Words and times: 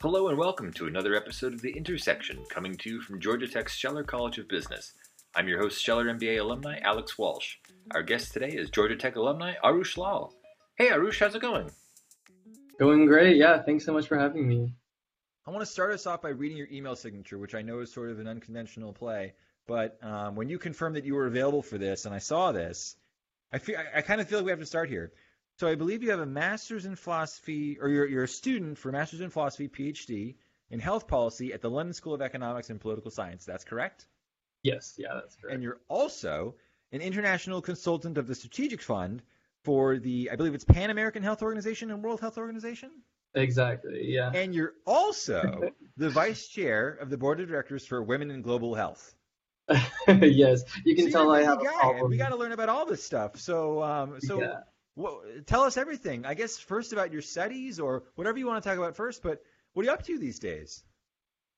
Hello 0.00 0.28
and 0.28 0.38
welcome 0.38 0.72
to 0.74 0.86
another 0.86 1.14
episode 1.14 1.54
of 1.54 1.62
The 1.62 1.72
Intersection, 1.76 2.44
coming 2.48 2.74
to 2.76 2.90
you 2.90 3.00
from 3.00 3.20
Georgia 3.20 3.48
Tech's 3.48 3.72
Scheller 3.72 4.04
College 4.04 4.38
of 4.38 4.48
Business. 4.48 4.92
I'm 5.34 5.48
your 5.48 5.58
host, 5.58 5.80
Scheller 5.80 6.04
MBA 6.06 6.40
alumni 6.40 6.78
Alex 6.80 7.18
Walsh. 7.18 7.56
Our 7.92 8.02
guest 8.02 8.32
today 8.32 8.50
is 8.50 8.70
Georgia 8.70 8.96
Tech 8.96 9.16
alumni 9.16 9.54
Arush 9.64 9.96
Lal. 9.96 10.34
Hey 10.76 10.88
Arush, 10.88 11.20
how's 11.20 11.34
it 11.34 11.42
going? 11.42 11.70
Going 12.78 13.06
great. 13.06 13.36
Yeah, 13.36 13.62
thanks 13.62 13.84
so 13.84 13.92
much 13.92 14.06
for 14.06 14.18
having 14.18 14.48
me. 14.48 14.74
I 15.46 15.50
want 15.50 15.62
to 15.62 15.66
start 15.66 15.92
us 15.92 16.06
off 16.06 16.22
by 16.22 16.30
reading 16.30 16.56
your 16.56 16.68
email 16.70 16.96
signature, 16.96 17.38
which 17.38 17.54
I 17.54 17.62
know 17.62 17.80
is 17.80 17.92
sort 17.92 18.10
of 18.10 18.18
an 18.18 18.28
unconventional 18.28 18.92
play. 18.92 19.34
But 19.66 19.98
um, 20.02 20.36
when 20.36 20.48
you 20.48 20.58
confirmed 20.58 20.96
that 20.96 21.04
you 21.04 21.14
were 21.14 21.26
available 21.26 21.62
for 21.62 21.78
this, 21.78 22.04
and 22.04 22.14
I 22.14 22.18
saw 22.18 22.52
this, 22.52 22.96
I 23.54 23.58
feel 23.58 23.78
I, 23.78 23.98
I 23.98 24.02
kind 24.02 24.20
of 24.20 24.28
feel 24.28 24.38
like 24.38 24.46
we 24.46 24.50
have 24.50 24.60
to 24.60 24.66
start 24.66 24.88
here. 24.88 25.12
So 25.58 25.68
I 25.68 25.76
believe 25.76 26.02
you 26.02 26.10
have 26.10 26.20
a 26.20 26.26
master's 26.26 26.84
in 26.84 26.96
philosophy, 26.96 27.78
or 27.80 27.88
you're, 27.88 28.06
you're 28.06 28.24
a 28.24 28.28
student 28.28 28.76
for 28.76 28.88
a 28.88 28.92
master's 28.92 29.20
in 29.20 29.30
philosophy, 29.30 29.68
PhD 29.68 30.34
in 30.70 30.80
health 30.80 31.06
policy 31.06 31.52
at 31.52 31.62
the 31.62 31.70
London 31.70 31.94
School 31.94 32.12
of 32.12 32.20
Economics 32.20 32.70
and 32.70 32.80
Political 32.80 33.12
Science. 33.12 33.44
That's 33.44 33.62
correct. 33.62 34.06
Yes, 34.64 34.94
yeah, 34.98 35.14
that's 35.14 35.36
correct. 35.36 35.54
And 35.54 35.62
you're 35.62 35.78
also 35.88 36.56
an 36.90 37.00
international 37.00 37.60
consultant 37.60 38.18
of 38.18 38.26
the 38.26 38.34
Strategic 38.34 38.82
Fund 38.82 39.22
for 39.62 39.98
the, 39.98 40.30
I 40.32 40.36
believe 40.36 40.54
it's 40.54 40.64
Pan 40.64 40.90
American 40.90 41.22
Health 41.22 41.42
Organization 41.42 41.90
and 41.92 42.02
World 42.02 42.20
Health 42.20 42.38
Organization. 42.38 42.90
Exactly, 43.34 44.12
yeah. 44.12 44.30
And 44.34 44.54
you're 44.54 44.74
also 44.86 45.70
the 45.96 46.10
vice 46.10 46.48
chair 46.48 46.88
of 46.88 47.10
the 47.10 47.16
board 47.16 47.40
of 47.40 47.48
directors 47.48 47.86
for 47.86 48.02
Women 48.02 48.30
in 48.30 48.42
Global 48.42 48.74
Health. 48.74 49.14
yes, 50.08 50.62
you 50.84 50.94
can 50.94 51.10
So 51.10 51.10
tell 51.10 51.32
a 51.32 51.40
I 51.40 51.42
have 51.42 51.60
a 51.60 51.64
guy, 51.64 51.72
and 51.72 51.80
problem. 51.80 52.10
We 52.10 52.16
got 52.16 52.30
to 52.30 52.36
learn 52.36 52.52
about 52.52 52.68
all 52.68 52.84
this 52.86 53.02
stuff. 53.02 53.38
So, 53.38 53.82
um, 53.82 54.20
so 54.20 54.38
Yeah. 54.40 54.60
wha- 54.96 55.20
tell 55.46 55.62
us 55.62 55.76
everything. 55.76 56.26
I 56.26 56.34
guess 56.34 56.58
first 56.58 56.92
about 56.92 57.12
your 57.12 57.22
studies 57.22 57.80
or 57.80 58.04
whatever 58.14 58.38
you 58.38 58.46
want 58.46 58.62
to 58.62 58.68
talk 58.68 58.78
about 58.78 58.96
first. 58.96 59.22
But 59.22 59.42
what 59.72 59.82
are 59.82 59.86
you 59.86 59.92
up 59.92 60.02
to 60.04 60.18
these 60.18 60.38
days? 60.38 60.84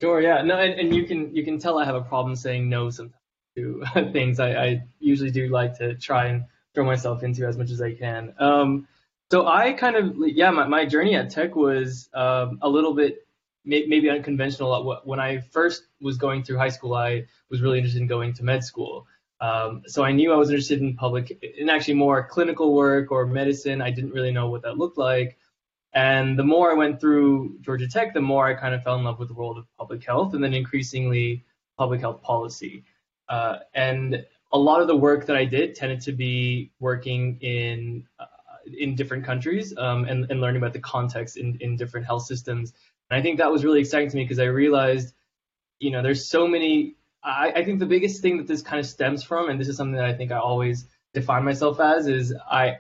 Sure, 0.01 0.21
yeah. 0.21 0.43
No, 0.43 0.59
and, 0.59 0.79
and 0.79 0.95
you 0.95 1.05
can 1.07 1.35
you 1.35 1.45
can 1.45 1.59
tell 1.59 1.79
I 1.79 1.85
have 1.85 1.95
a 1.95 2.03
problem 2.03 2.37
saying 2.37 2.69
no 2.69 2.91
sometimes 2.91 3.21
to 3.57 3.83
things. 4.13 4.39
I, 4.41 4.51
I 4.53 4.85
usually 4.99 5.31
do 5.31 5.49
like 5.49 5.79
to 5.79 5.95
try 5.95 6.27
and 6.27 6.45
throw 6.75 6.85
myself 6.85 7.23
into 7.23 7.47
as 7.47 7.57
much 7.57 7.71
as 7.71 7.81
I 7.81 7.95
can. 7.95 8.35
Um, 8.39 8.87
so 9.31 9.47
I 9.47 9.73
kind 9.73 9.97
of 9.97 10.15
yeah, 10.27 10.51
my, 10.51 10.67
my 10.67 10.85
journey 10.85 11.15
at 11.17 11.31
Tech 11.31 11.57
was 11.57 12.09
um, 12.15 12.59
a 12.63 12.69
little 12.69 12.95
bit 12.95 13.26
maybe 13.67 14.09
unconventional. 14.09 15.01
When 15.05 15.21
I 15.21 15.41
first 15.41 15.89
was 16.01 16.17
going 16.17 16.45
through 16.45 16.59
high 16.59 16.71
school, 16.71 16.95
I 16.95 17.27
was 17.51 17.61
really 17.61 17.79
interested 17.79 18.01
in 18.01 18.07
going 18.07 18.33
to 18.35 18.45
med 18.45 18.65
school. 18.65 19.07
Um, 19.41 19.83
so 19.87 20.03
I 20.03 20.13
knew 20.13 20.33
I 20.33 20.37
was 20.37 20.49
interested 20.49 20.81
in 20.81 20.97
public, 20.97 21.39
in 21.43 21.69
actually 21.69 21.95
more 21.95 22.27
clinical 22.27 22.75
work 22.75 23.11
or 23.13 23.27
medicine. 23.27 23.83
I 23.83 23.91
didn't 23.91 24.13
really 24.13 24.33
know 24.33 24.49
what 24.49 24.63
that 24.63 24.79
looked 24.79 24.97
like. 24.97 25.37
And 25.93 26.39
the 26.39 26.45
more 26.45 26.71
I 26.71 26.75
went 26.75 27.01
through 27.01 27.59
Georgia 27.61 27.89
Tech, 27.89 28.15
the 28.15 28.21
more 28.21 28.47
I 28.47 28.55
kind 28.55 28.75
of 28.75 28.83
fell 28.83 28.97
in 28.97 29.05
love 29.05 29.19
with 29.19 29.29
the 29.29 29.35
world 29.35 29.59
of 29.59 29.67
public 29.79 30.05
health 30.05 30.35
and 30.35 30.43
then 30.43 30.55
increasingly 30.55 31.45
public 31.77 32.01
health 32.01 32.23
policy. 32.23 32.85
Uh, 33.29 33.59
and 33.75 34.25
a 34.53 34.59
lot 34.59 34.81
of 34.81 34.87
the 34.87 34.97
work 34.97 35.27
that 35.27 35.37
I 35.37 35.45
did 35.45 35.75
tended 35.75 36.01
to 36.03 36.13
be 36.13 36.71
working 36.81 37.39
in 37.41 38.07
uh, 38.19 38.27
in 38.79 38.95
different 38.95 39.25
countries 39.25 39.77
um, 39.79 40.05
and, 40.05 40.31
and 40.31 40.41
learning 40.41 40.61
about 40.61 40.73
the 40.73 40.81
context 40.81 41.37
in, 41.37 41.57
in 41.61 41.77
different 41.77 42.07
health 42.07 42.25
systems. 42.25 42.73
And 43.11 43.19
I 43.19 43.23
think 43.23 43.39
that 43.39 43.51
was 43.51 43.65
really 43.65 43.81
exciting 43.81 44.11
to 44.11 44.17
me 44.17 44.25
because 44.25 44.39
I 44.39 44.45
realized, 44.45 45.15
you 45.79 45.91
know, 45.91 46.03
there's 46.03 46.29
so 46.29 46.47
many. 46.47 46.97
I, 47.23 47.53
I 47.57 47.65
think 47.65 47.79
the 47.79 47.87
biggest 47.87 48.23
thing 48.23 48.37
that 48.39 48.47
this 48.47 48.63
kind 48.63 48.81
of 48.81 48.87
stems 48.87 49.23
from, 49.23 49.49
and 49.49 49.61
this 49.61 49.69
is 49.69 49.77
something 49.77 49.97
that 49.97 50.05
I 50.05 50.15
think 50.15 50.33
I 50.33 50.39
always 50.39 50.87
define 51.15 51.45
myself 51.45 51.81
as, 51.81 52.07
is 52.07 52.35
I 52.51 52.79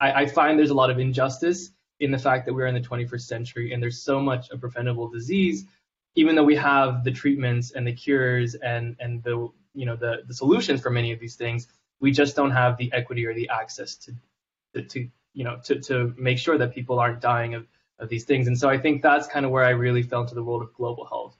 I, 0.00 0.22
I 0.22 0.26
find 0.26 0.58
there's 0.58 0.70
a 0.70 0.74
lot 0.74 0.90
of 0.90 0.98
injustice 0.98 1.70
in 2.00 2.10
the 2.10 2.18
fact 2.18 2.46
that 2.46 2.54
we're 2.54 2.66
in 2.66 2.74
the 2.74 2.80
21st 2.80 3.20
century 3.20 3.72
and 3.72 3.82
there's 3.82 4.02
so 4.02 4.20
much 4.20 4.50
of 4.50 4.60
preventable 4.60 5.08
disease, 5.08 5.66
even 6.14 6.34
though 6.34 6.44
we 6.44 6.56
have 6.56 7.04
the 7.04 7.10
treatments 7.10 7.72
and 7.72 7.86
the 7.86 7.92
cures 7.92 8.54
and 8.54 8.96
and 8.98 9.22
the 9.22 9.48
you 9.74 9.86
know 9.86 9.96
the 9.96 10.22
the 10.26 10.34
solutions 10.34 10.80
for 10.80 10.90
many 10.90 11.12
of 11.12 11.20
these 11.20 11.36
things, 11.36 11.68
we 12.00 12.10
just 12.10 12.34
don't 12.34 12.50
have 12.50 12.76
the 12.76 12.92
equity 12.92 13.26
or 13.26 13.34
the 13.34 13.48
access 13.50 13.96
to 13.96 14.12
to, 14.74 14.82
to 14.82 15.08
you 15.34 15.44
know 15.44 15.60
to 15.64 15.78
to 15.80 16.14
make 16.16 16.38
sure 16.38 16.58
that 16.58 16.74
people 16.74 16.98
aren't 16.98 17.20
dying 17.20 17.54
of 17.54 17.66
of 18.00 18.08
these 18.08 18.24
things. 18.24 18.46
And 18.48 18.58
so 18.58 18.68
I 18.68 18.78
think 18.78 19.02
that's 19.02 19.28
kind 19.28 19.46
of 19.46 19.52
where 19.52 19.64
I 19.64 19.70
really 19.70 20.02
fell 20.02 20.22
into 20.22 20.34
the 20.34 20.42
world 20.42 20.62
of 20.62 20.74
global 20.74 21.06
health. 21.06 21.36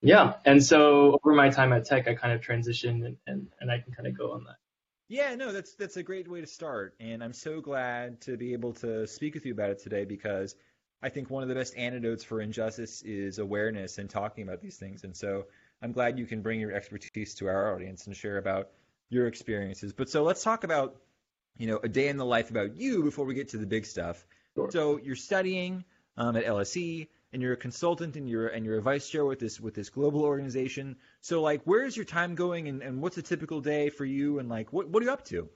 Yeah, 0.00 0.34
and 0.44 0.62
so 0.62 1.20
over 1.22 1.32
my 1.32 1.50
time 1.50 1.72
at 1.72 1.86
Tech, 1.86 2.08
I 2.08 2.14
kind 2.14 2.34
of 2.34 2.40
transitioned, 2.40 3.06
and, 3.06 3.16
and, 3.26 3.46
and 3.60 3.70
I 3.70 3.78
can 3.78 3.92
kind 3.92 4.08
of 4.08 4.18
go 4.18 4.32
on 4.32 4.44
that. 4.44 4.56
Yeah, 5.08 5.34
no, 5.36 5.52
that's 5.52 5.74
that's 5.74 5.96
a 5.96 6.02
great 6.02 6.28
way 6.28 6.40
to 6.40 6.46
start, 6.46 6.94
and 6.98 7.22
I'm 7.22 7.32
so 7.32 7.60
glad 7.60 8.20
to 8.22 8.36
be 8.36 8.52
able 8.54 8.72
to 8.74 9.06
speak 9.06 9.34
with 9.34 9.46
you 9.46 9.52
about 9.52 9.70
it 9.70 9.78
today 9.78 10.04
because 10.04 10.56
I 11.02 11.08
think 11.08 11.30
one 11.30 11.42
of 11.42 11.48
the 11.48 11.54
best 11.54 11.76
antidotes 11.76 12.22
for 12.22 12.40
injustice 12.40 13.02
is 13.02 13.38
awareness 13.38 13.98
and 13.98 14.08
talking 14.08 14.44
about 14.44 14.60
these 14.60 14.76
things. 14.76 15.02
And 15.02 15.16
so 15.16 15.46
I'm 15.82 15.92
glad 15.92 16.18
you 16.18 16.26
can 16.26 16.42
bring 16.42 16.60
your 16.60 16.72
expertise 16.72 17.34
to 17.36 17.48
our 17.48 17.74
audience 17.74 18.06
and 18.06 18.16
share 18.16 18.38
about 18.38 18.70
your 19.10 19.26
experiences. 19.26 19.92
But 19.92 20.08
so 20.08 20.22
let's 20.22 20.44
talk 20.44 20.62
about, 20.62 20.96
you 21.58 21.66
know, 21.66 21.80
a 21.82 21.88
day 21.88 22.06
in 22.06 22.18
the 22.18 22.24
life 22.24 22.50
about 22.50 22.76
you 22.76 23.02
before 23.02 23.24
we 23.24 23.34
get 23.34 23.48
to 23.50 23.58
the 23.58 23.66
big 23.66 23.84
stuff. 23.84 24.24
Sure. 24.54 24.70
So 24.70 25.00
you're 25.02 25.16
studying 25.16 25.84
um, 26.16 26.36
at 26.36 26.44
LSE, 26.44 27.08
and 27.32 27.40
you're 27.40 27.54
a 27.54 27.56
consultant, 27.56 28.16
and 28.16 28.28
you're 28.28 28.48
and 28.48 28.66
you're 28.66 28.78
a 28.78 28.82
vice 28.82 29.08
chair 29.08 29.24
with 29.24 29.38
this 29.38 29.58
with 29.58 29.74
this 29.74 29.88
global 29.88 30.22
organization. 30.22 30.96
So 31.20 31.40
like, 31.40 31.62
where 31.64 31.84
is 31.84 31.96
your 31.96 32.04
time 32.04 32.34
going, 32.34 32.68
and, 32.68 32.82
and 32.82 33.00
what's 33.00 33.16
a 33.16 33.22
typical 33.22 33.60
day 33.60 33.88
for 33.88 34.04
you, 34.04 34.38
and 34.38 34.48
like, 34.48 34.72
what 34.72 34.88
what 34.88 35.02
are 35.02 35.06
you 35.06 35.12
up 35.12 35.24
to? 35.26 35.48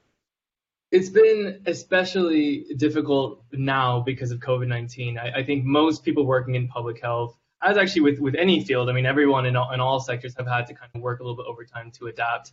It's 0.92 1.10
been 1.10 1.62
especially 1.66 2.64
difficult 2.76 3.44
now 3.52 4.00
because 4.00 4.30
of 4.30 4.38
COVID 4.38 4.68
19. 4.68 5.18
I, 5.18 5.38
I 5.38 5.44
think 5.44 5.64
most 5.64 6.04
people 6.04 6.24
working 6.24 6.54
in 6.54 6.68
public 6.68 7.02
health, 7.02 7.36
as 7.60 7.76
actually 7.76 8.02
with, 8.02 8.20
with 8.20 8.36
any 8.36 8.64
field, 8.64 8.88
I 8.88 8.92
mean, 8.92 9.04
everyone 9.04 9.46
in 9.46 9.56
all, 9.56 9.72
in 9.72 9.80
all 9.80 9.98
sectors 9.98 10.34
have 10.38 10.46
had 10.46 10.68
to 10.68 10.74
kind 10.74 10.90
of 10.94 11.02
work 11.02 11.18
a 11.18 11.24
little 11.24 11.36
bit 11.36 11.46
overtime 11.46 11.90
to 11.98 12.06
adapt. 12.06 12.52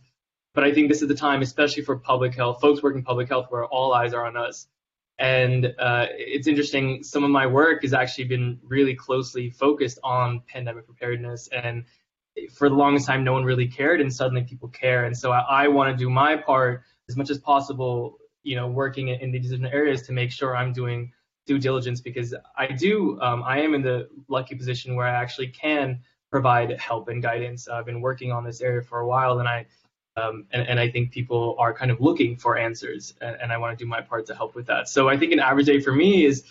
But 0.52 0.64
I 0.64 0.72
think 0.72 0.88
this 0.88 1.00
is 1.00 1.08
the 1.08 1.14
time, 1.14 1.42
especially 1.42 1.84
for 1.84 1.96
public 1.96 2.34
health, 2.34 2.60
folks 2.60 2.82
working 2.82 2.98
in 2.98 3.04
public 3.04 3.28
health, 3.28 3.46
where 3.50 3.64
all 3.64 3.92
eyes 3.92 4.14
are 4.14 4.26
on 4.26 4.36
us. 4.36 4.66
And 5.18 5.72
uh, 5.78 6.06
it's 6.10 6.48
interesting, 6.48 7.02
some 7.02 7.22
of 7.22 7.30
my 7.30 7.46
work 7.46 7.82
has 7.82 7.94
actually 7.94 8.24
been 8.24 8.58
really 8.64 8.94
closely 8.94 9.50
focused 9.50 9.98
on 10.02 10.42
pandemic 10.48 10.86
preparedness. 10.86 11.48
And 11.48 11.84
for 12.52 12.68
the 12.68 12.74
longest 12.74 13.06
time, 13.06 13.22
no 13.22 13.32
one 13.32 13.44
really 13.44 13.68
cared, 13.68 14.00
and 14.00 14.12
suddenly 14.12 14.42
people 14.42 14.68
care. 14.68 15.04
And 15.04 15.16
so 15.16 15.30
I, 15.30 15.64
I 15.64 15.68
want 15.68 15.96
to 15.96 15.96
do 15.96 16.10
my 16.10 16.36
part 16.36 16.82
as 17.08 17.16
much 17.16 17.30
as 17.30 17.38
possible 17.38 18.18
you 18.44 18.54
know 18.54 18.68
working 18.68 19.08
in, 19.08 19.18
in 19.20 19.32
these 19.32 19.50
different 19.50 19.74
areas 19.74 20.02
to 20.02 20.12
make 20.12 20.30
sure 20.30 20.56
i'm 20.56 20.72
doing 20.72 21.10
due 21.46 21.58
diligence 21.58 22.00
because 22.00 22.34
i 22.56 22.66
do 22.66 23.18
um, 23.20 23.42
i 23.42 23.58
am 23.58 23.74
in 23.74 23.82
the 23.82 24.08
lucky 24.28 24.54
position 24.54 24.94
where 24.94 25.06
i 25.06 25.10
actually 25.10 25.48
can 25.48 25.98
provide 26.30 26.78
help 26.78 27.08
and 27.08 27.22
guidance 27.22 27.66
i've 27.68 27.86
been 27.86 28.00
working 28.00 28.30
on 28.30 28.44
this 28.44 28.60
area 28.60 28.82
for 28.82 29.00
a 29.00 29.06
while 29.06 29.40
and 29.40 29.48
i 29.48 29.66
um, 30.16 30.46
and, 30.52 30.66
and 30.68 30.80
i 30.80 30.88
think 30.88 31.12
people 31.12 31.56
are 31.58 31.72
kind 31.72 31.90
of 31.90 32.00
looking 32.00 32.36
for 32.36 32.56
answers 32.56 33.14
and, 33.20 33.36
and 33.40 33.52
i 33.52 33.58
want 33.58 33.76
to 33.76 33.84
do 33.84 33.88
my 33.88 34.00
part 34.00 34.26
to 34.26 34.34
help 34.34 34.54
with 34.54 34.66
that 34.66 34.88
so 34.88 35.08
i 35.08 35.16
think 35.16 35.32
an 35.32 35.40
average 35.40 35.66
day 35.66 35.80
for 35.80 35.92
me 35.92 36.24
is 36.24 36.44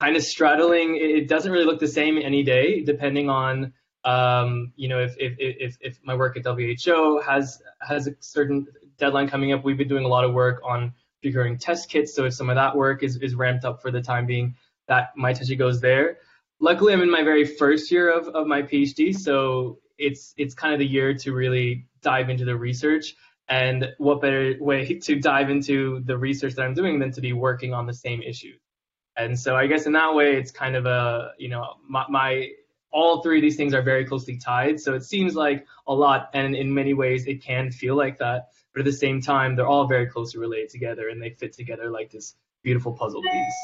kind 0.00 0.16
of 0.16 0.22
straddling 0.22 0.96
it 0.96 1.28
doesn't 1.28 1.52
really 1.52 1.64
look 1.64 1.80
the 1.80 1.88
same 1.88 2.18
any 2.18 2.42
day 2.42 2.82
depending 2.82 3.28
on 3.28 3.72
um, 4.04 4.72
you 4.74 4.88
know 4.88 4.98
if, 4.98 5.14
if 5.18 5.36
if 5.38 5.76
if 5.80 5.98
my 6.02 6.14
work 6.14 6.36
at 6.36 6.44
WHO 6.44 7.20
has 7.20 7.62
has 7.80 8.08
a 8.08 8.14
certain 8.18 8.66
deadline 8.98 9.28
coming 9.28 9.52
up 9.52 9.62
we've 9.64 9.78
been 9.78 9.86
doing 9.86 10.04
a 10.04 10.08
lot 10.08 10.24
of 10.24 10.32
work 10.32 10.60
on 10.64 10.92
procuring 11.22 11.56
test 11.56 11.88
kits. 11.88 12.14
So 12.14 12.24
if 12.24 12.34
some 12.34 12.50
of 12.50 12.56
that 12.56 12.76
work 12.76 13.02
is, 13.02 13.16
is 13.16 13.34
ramped 13.34 13.64
up 13.64 13.80
for 13.80 13.90
the 13.90 14.02
time 14.02 14.26
being, 14.26 14.56
that 14.88 15.10
my 15.16 15.30
attention 15.30 15.56
goes 15.56 15.80
there. 15.80 16.18
Luckily, 16.60 16.92
I'm 16.92 17.00
in 17.00 17.10
my 17.10 17.22
very 17.22 17.44
first 17.44 17.90
year 17.90 18.10
of, 18.10 18.28
of 18.28 18.46
my 18.46 18.62
PhD, 18.62 19.16
so 19.16 19.78
it's 20.02 20.34
it's 20.36 20.54
kind 20.54 20.72
of 20.72 20.78
the 20.78 20.86
year 20.86 21.14
to 21.14 21.32
really 21.32 21.86
dive 22.02 22.30
into 22.30 22.44
the 22.44 22.56
research. 22.56 23.14
And 23.48 23.88
what 23.98 24.20
better 24.20 24.54
way 24.60 24.98
to 25.06 25.16
dive 25.16 25.50
into 25.50 26.00
the 26.04 26.16
research 26.16 26.54
that 26.54 26.62
I'm 26.62 26.74
doing 26.74 26.98
than 26.98 27.12
to 27.12 27.20
be 27.20 27.32
working 27.32 27.72
on 27.74 27.86
the 27.86 27.94
same 27.94 28.22
issue? 28.22 28.54
And 29.16 29.38
so 29.38 29.54
I 29.54 29.66
guess 29.66 29.86
in 29.86 29.92
that 29.92 30.14
way, 30.14 30.36
it's 30.36 30.50
kind 30.50 30.76
of 30.76 30.86
a 30.86 31.32
you 31.38 31.48
know 31.48 31.74
my, 31.88 32.04
my 32.08 32.48
all 32.90 33.22
three 33.22 33.38
of 33.38 33.42
these 33.42 33.56
things 33.56 33.72
are 33.72 33.82
very 33.82 34.04
closely 34.04 34.36
tied. 34.36 34.78
So 34.80 34.94
it 34.94 35.02
seems 35.02 35.34
like 35.34 35.66
a 35.86 35.94
lot, 35.94 36.30
and 36.34 36.54
in 36.54 36.74
many 36.74 36.92
ways, 36.92 37.26
it 37.26 37.42
can 37.42 37.70
feel 37.70 37.96
like 37.96 38.18
that 38.18 38.48
but 38.72 38.80
at 38.80 38.84
the 38.86 38.92
same 38.92 39.20
time, 39.20 39.54
they're 39.54 39.66
all 39.66 39.86
very 39.86 40.06
closely 40.06 40.40
related 40.40 40.70
together 40.70 41.08
and 41.08 41.20
they 41.20 41.30
fit 41.30 41.52
together 41.52 41.90
like 41.90 42.10
this 42.10 42.34
beautiful 42.62 42.92
puzzle 42.92 43.22
piece. 43.22 43.54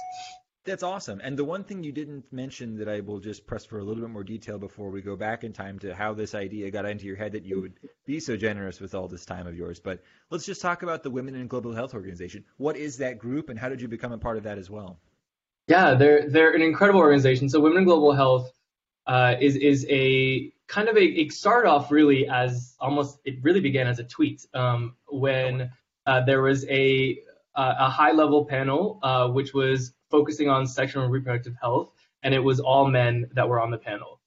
That's 0.65 0.83
awesome. 0.83 1.21
And 1.25 1.39
the 1.39 1.45
one 1.45 1.65
thing 1.65 1.83
you 1.83 1.93
didn't 1.93 2.31
mention 2.31 2.77
that 2.79 2.89
I 2.89 3.01
will 3.01 3.21
just 3.21 3.47
press 3.47 3.65
for 3.65 3.79
a 3.79 3.85
little 3.85 4.03
bit 4.03 4.11
more 4.11 4.25
detail 4.25 4.59
before 4.59 4.91
we 4.91 5.01
go 5.01 5.17
back 5.17 5.43
in 5.45 5.53
time 5.53 5.79
to 5.79 5.95
how 5.95 6.13
this 6.13 6.35
idea 6.35 6.71
got 6.71 6.85
into 6.85 7.07
your 7.07 7.17
head 7.17 7.33
that 7.33 7.45
you 7.45 7.61
would 7.63 7.75
be 8.05 8.21
so 8.21 8.37
generous 8.37 8.81
with 8.81 8.95
all 8.95 9.09
this 9.09 9.25
time 9.25 9.47
of 9.47 9.57
yours. 9.57 9.81
But 9.81 10.03
let's 10.31 10.45
just 10.45 10.61
talk 10.61 10.83
about 10.83 11.03
the 11.03 11.11
Women 11.11 11.35
in 11.37 11.47
Global 11.47 11.73
Health 11.73 11.95
Organization. 11.95 12.45
What 12.59 12.77
is 12.77 12.99
that 12.99 13.19
group 13.19 13.49
and 13.49 13.59
how 13.59 13.71
did 13.71 13.81
you 13.81 13.89
become 13.89 14.13
a 14.13 14.19
part 14.19 14.37
of 14.37 14.43
that 14.43 14.59
as 14.59 14.69
well? 14.69 15.01
Yeah, 15.69 15.95
they're 15.95 16.29
they're 16.29 16.53
an 16.55 16.63
incredible 16.63 17.01
organization. 17.01 17.49
So 17.49 17.61
Women 17.61 17.79
in 17.79 17.85
Global 17.85 18.13
Health 18.13 18.53
uh, 19.07 19.37
is 19.41 19.57
is 19.57 19.87
a 19.89 20.53
kind 20.67 20.89
of 20.89 20.97
a 20.97 21.03
it 21.03 21.33
started 21.33 21.69
off 21.69 21.91
really 21.91 22.29
as 22.29 22.75
almost 22.81 23.19
it 23.25 23.43
really 23.43 23.61
began 23.61 23.87
as 23.87 23.99
a 23.99 24.05
tweet 24.05 24.47
um, 24.55 24.95
when 25.09 25.71
uh, 26.07 26.21
there 26.23 26.43
was 26.43 26.67
a 26.69 27.19
a 27.55 27.91
high 27.91 28.13
level 28.13 28.45
panel 28.45 29.01
uh, 29.03 29.29
which 29.29 29.53
was 29.53 29.93
focusing 30.11 30.49
on 30.49 30.67
sexual 30.67 31.03
and 31.03 31.13
reproductive 31.13 31.55
health, 31.61 31.93
and 32.23 32.35
it 32.35 32.41
was 32.41 32.61
all 32.61 32.87
men 32.87 33.29
that 33.35 33.49
were 33.49 33.61
on 33.61 33.71
the 33.71 33.79
panel. 33.79 34.21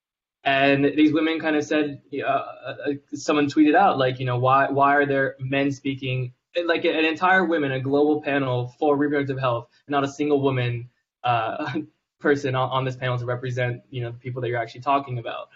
And 0.43 0.85
these 0.95 1.13
women 1.13 1.39
kind 1.39 1.55
of 1.55 1.63
said, 1.63 2.01
uh, 2.13 2.27
uh, 2.27 2.73
someone 3.13 3.47
tweeted 3.47 3.75
out 3.75 3.99
like, 3.99 4.19
you 4.19 4.25
know, 4.25 4.39
why 4.39 4.69
why 4.71 4.95
are 4.95 5.05
there 5.05 5.35
men 5.39 5.71
speaking 5.71 6.33
like 6.65 6.85
an 6.85 7.05
entire 7.05 7.45
women, 7.45 7.71
a 7.71 7.79
global 7.79 8.21
panel 8.21 8.73
for 8.79 8.97
reproductive 8.97 9.39
health, 9.39 9.67
and 9.87 9.91
not 9.91 10.03
a 10.03 10.07
single 10.07 10.41
woman 10.41 10.89
uh, 11.23 11.73
person 12.19 12.55
on, 12.55 12.69
on, 12.69 12.85
this 12.85 12.95
panel 12.95 13.17
to 13.17 13.25
represent, 13.25 13.81
you 13.89 14.01
know, 14.01 14.11
the 14.11 14.17
people 14.17 14.41
that 14.41 14.49
you're 14.49 14.61
actually 14.61 14.81
talking 14.81 15.17
about. 15.19 15.49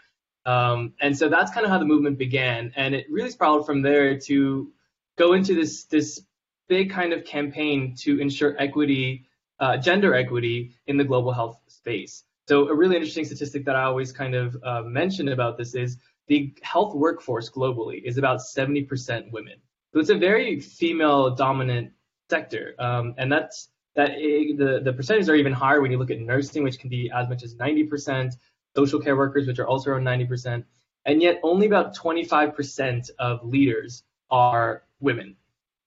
Um, 0.45 0.93
and 1.01 1.17
so 1.17 1.27
that's 1.29 1.51
kind 1.51 1.65
of 1.65 1.71
how 1.71 1.79
the 1.79 1.85
movement 1.85 2.17
began, 2.17 2.71
and 2.75 2.93
it 2.93 3.07
really 3.09 3.31
spiraled 3.31 3.65
from 3.65 3.81
there 3.81 4.19
to 4.21 4.71
go 5.17 5.33
into 5.33 5.55
this 5.55 5.85
this 5.85 6.21
big 6.67 6.91
kind 6.91 7.13
of 7.13 7.25
campaign 7.25 7.95
to 7.95 8.19
ensure 8.19 8.55
equity, 8.59 9.25
uh, 9.59 9.77
gender 9.77 10.13
equity 10.13 10.71
in 10.87 10.97
the 10.97 11.03
global 11.03 11.31
health 11.31 11.59
space. 11.67 12.23
So 12.47 12.67
a 12.69 12.75
really 12.75 12.95
interesting 12.95 13.25
statistic 13.25 13.65
that 13.65 13.75
I 13.75 13.83
always 13.83 14.11
kind 14.11 14.35
of 14.35 14.55
uh, 14.63 14.83
mention 14.83 15.29
about 15.29 15.57
this 15.57 15.73
is 15.73 15.97
the 16.27 16.53
health 16.61 16.95
workforce 16.95 17.49
globally 17.49 18.03
is 18.03 18.17
about 18.17 18.39
70% 18.39 19.31
women. 19.31 19.55
So 19.93 19.99
it's 19.99 20.09
a 20.09 20.17
very 20.17 20.59
female 20.59 21.33
dominant 21.33 21.91
sector, 22.29 22.75
um, 22.79 23.15
and 23.17 23.31
that's 23.31 23.69
that 23.95 24.11
it, 24.15 24.57
the 24.57 24.81
the 24.83 24.91
percentages 24.91 25.29
are 25.29 25.35
even 25.35 25.53
higher 25.53 25.81
when 25.81 25.91
you 25.91 25.97
look 25.97 26.11
at 26.11 26.19
nursing, 26.19 26.63
which 26.63 26.79
can 26.79 26.89
be 26.89 27.09
as 27.15 27.29
much 27.29 27.43
as 27.43 27.55
90%, 27.55 28.33
social 28.75 28.99
care 28.99 29.15
workers, 29.15 29.47
which 29.47 29.59
are 29.59 29.67
also 29.67 29.91
around 29.91 30.03
90%, 30.03 30.65
and 31.05 31.21
yet 31.21 31.39
only 31.43 31.65
about 31.65 31.95
25% 31.95 33.09
of 33.19 33.45
leaders 33.45 34.03
are 34.29 34.83
women. 34.99 35.37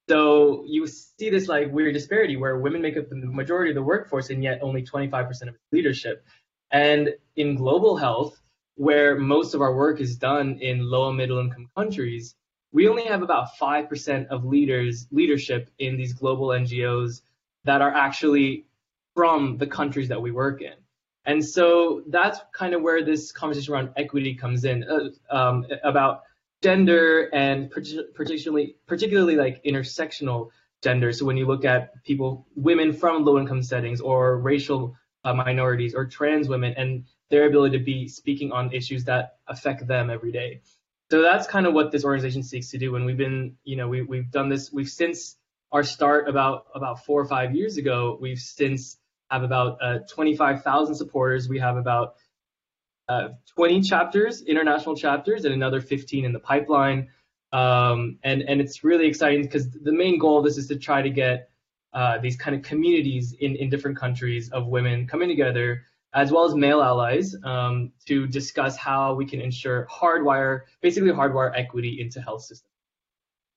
So 0.08 0.64
you 0.66 0.86
see 0.86 1.28
this 1.28 1.48
like 1.48 1.70
weird 1.70 1.92
disparity 1.92 2.36
where 2.36 2.58
women 2.58 2.80
make 2.80 2.96
up 2.96 3.10
the 3.10 3.16
majority 3.16 3.70
of 3.70 3.74
the 3.74 3.82
workforce 3.82 4.30
and 4.30 4.42
yet 4.42 4.60
only 4.62 4.82
25% 4.82 5.48
of 5.48 5.54
leadership. 5.70 6.24
And 6.70 7.10
in 7.36 7.56
global 7.56 7.96
health, 7.96 8.40
where 8.76 9.18
most 9.18 9.54
of 9.54 9.60
our 9.60 9.74
work 9.74 10.00
is 10.00 10.16
done 10.16 10.58
in 10.60 10.88
low 10.88 11.08
and 11.08 11.16
middle 11.16 11.40
income 11.40 11.68
countries, 11.76 12.34
we 12.72 12.88
only 12.88 13.04
have 13.04 13.22
about 13.22 13.48
5% 13.60 14.28
of 14.28 14.44
leaders 14.44 15.06
leadership 15.10 15.70
in 15.78 15.96
these 15.96 16.14
global 16.14 16.48
NGOs 16.48 17.22
that 17.64 17.82
are 17.82 17.92
actually 17.92 18.66
from 19.14 19.58
the 19.58 19.66
countries 19.66 20.08
that 20.08 20.22
we 20.22 20.30
work 20.30 20.62
in. 20.62 20.74
And 21.26 21.44
so 21.44 22.02
that's 22.08 22.38
kind 22.54 22.72
of 22.72 22.80
where 22.80 23.04
this 23.04 23.32
conversation 23.32 23.74
around 23.74 23.90
equity 23.96 24.34
comes 24.34 24.64
in 24.64 24.84
uh, 24.84 25.34
um, 25.34 25.66
about 25.82 26.22
gender 26.62 27.28
and 27.32 27.70
particularly 27.70 28.76
particularly 28.86 29.36
like 29.36 29.62
intersectional 29.64 30.50
gender. 30.82 31.12
So 31.12 31.24
when 31.24 31.36
you 31.36 31.46
look 31.46 31.64
at 31.64 32.02
people, 32.04 32.46
women 32.54 32.92
from 32.92 33.24
low 33.24 33.38
income 33.38 33.62
settings 33.62 34.00
or 34.00 34.38
racial 34.38 34.96
uh, 35.24 35.34
minorities 35.34 35.94
or 35.94 36.06
trans 36.06 36.48
women 36.48 36.74
and 36.76 37.04
their 37.30 37.46
ability 37.46 37.78
to 37.78 37.84
be 37.84 38.08
speaking 38.08 38.52
on 38.52 38.72
issues 38.72 39.04
that 39.04 39.38
affect 39.46 39.86
them 39.86 40.10
every 40.10 40.32
day. 40.32 40.62
So 41.10 41.22
that's 41.22 41.46
kind 41.46 41.66
of 41.66 41.74
what 41.74 41.90
this 41.90 42.04
organization 42.04 42.42
seeks 42.42 42.70
to 42.70 42.78
do. 42.78 42.96
And 42.96 43.06
we've 43.06 43.16
been, 43.16 43.56
you 43.64 43.76
know, 43.76 43.88
we, 43.88 44.02
we've 44.02 44.30
done 44.30 44.48
this. 44.48 44.72
We've 44.72 44.88
since 44.88 45.36
our 45.72 45.82
start 45.82 46.28
about 46.28 46.66
about 46.74 47.04
four 47.04 47.20
or 47.20 47.26
five 47.26 47.54
years 47.54 47.76
ago. 47.76 48.18
We've 48.20 48.38
since 48.38 48.98
have 49.30 49.42
about 49.42 49.78
uh, 49.82 49.98
25,000 50.08 50.94
supporters. 50.94 51.48
We 51.48 51.58
have 51.58 51.76
about 51.76 52.14
uh, 53.08 53.28
20 53.54 53.80
chapters, 53.82 54.42
international 54.42 54.94
chapters, 54.94 55.44
and 55.44 55.54
another 55.54 55.80
15 55.80 56.24
in 56.24 56.32
the 56.32 56.38
pipeline. 56.38 57.08
Um, 57.52 58.18
and 58.24 58.42
and 58.42 58.60
it's 58.60 58.84
really 58.84 59.06
exciting 59.06 59.42
because 59.42 59.70
the 59.70 59.92
main 59.92 60.18
goal 60.18 60.38
of 60.38 60.44
this 60.44 60.58
is 60.58 60.66
to 60.68 60.76
try 60.76 61.00
to 61.00 61.08
get 61.08 61.50
uh, 61.94 62.18
these 62.18 62.36
kind 62.36 62.54
of 62.54 62.62
communities 62.62 63.34
in, 63.40 63.56
in 63.56 63.70
different 63.70 63.96
countries 63.96 64.50
of 64.50 64.66
women 64.66 65.06
coming 65.06 65.28
together, 65.28 65.84
as 66.12 66.30
well 66.30 66.44
as 66.44 66.54
male 66.54 66.82
allies, 66.82 67.34
um, 67.44 67.90
to 68.04 68.26
discuss 68.26 68.76
how 68.76 69.14
we 69.14 69.24
can 69.24 69.40
ensure 69.40 69.88
hardwire, 69.90 70.62
basically 70.82 71.10
hardwire 71.10 71.50
equity 71.56 72.00
into 72.00 72.20
health 72.20 72.42
systems. 72.42 72.77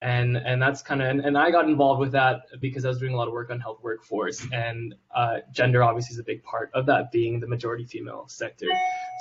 And 0.01 0.35
and 0.35 0.59
that's 0.59 0.81
kind 0.81 1.01
of 1.01 1.09
and, 1.09 1.19
and, 1.19 1.37
I 1.37 1.51
got 1.51 1.65
involved 1.65 1.99
with 1.99 2.13
that 2.13 2.45
because 2.59 2.85
I 2.85 2.87
was 2.87 2.97
doing 2.97 3.13
a 3.13 3.17
lot 3.17 3.27
of 3.27 3.33
work 3.33 3.51
on 3.51 3.59
health 3.59 3.81
workforce 3.83 4.43
and 4.51 4.95
uh, 5.13 5.39
gender 5.51 5.83
obviously 5.83 6.13
is 6.13 6.19
a 6.19 6.23
big 6.23 6.41
part 6.43 6.71
of 6.73 6.87
that 6.87 7.11
being 7.11 7.39
the 7.39 7.47
majority 7.47 7.85
female 7.85 8.25
sector. 8.27 8.65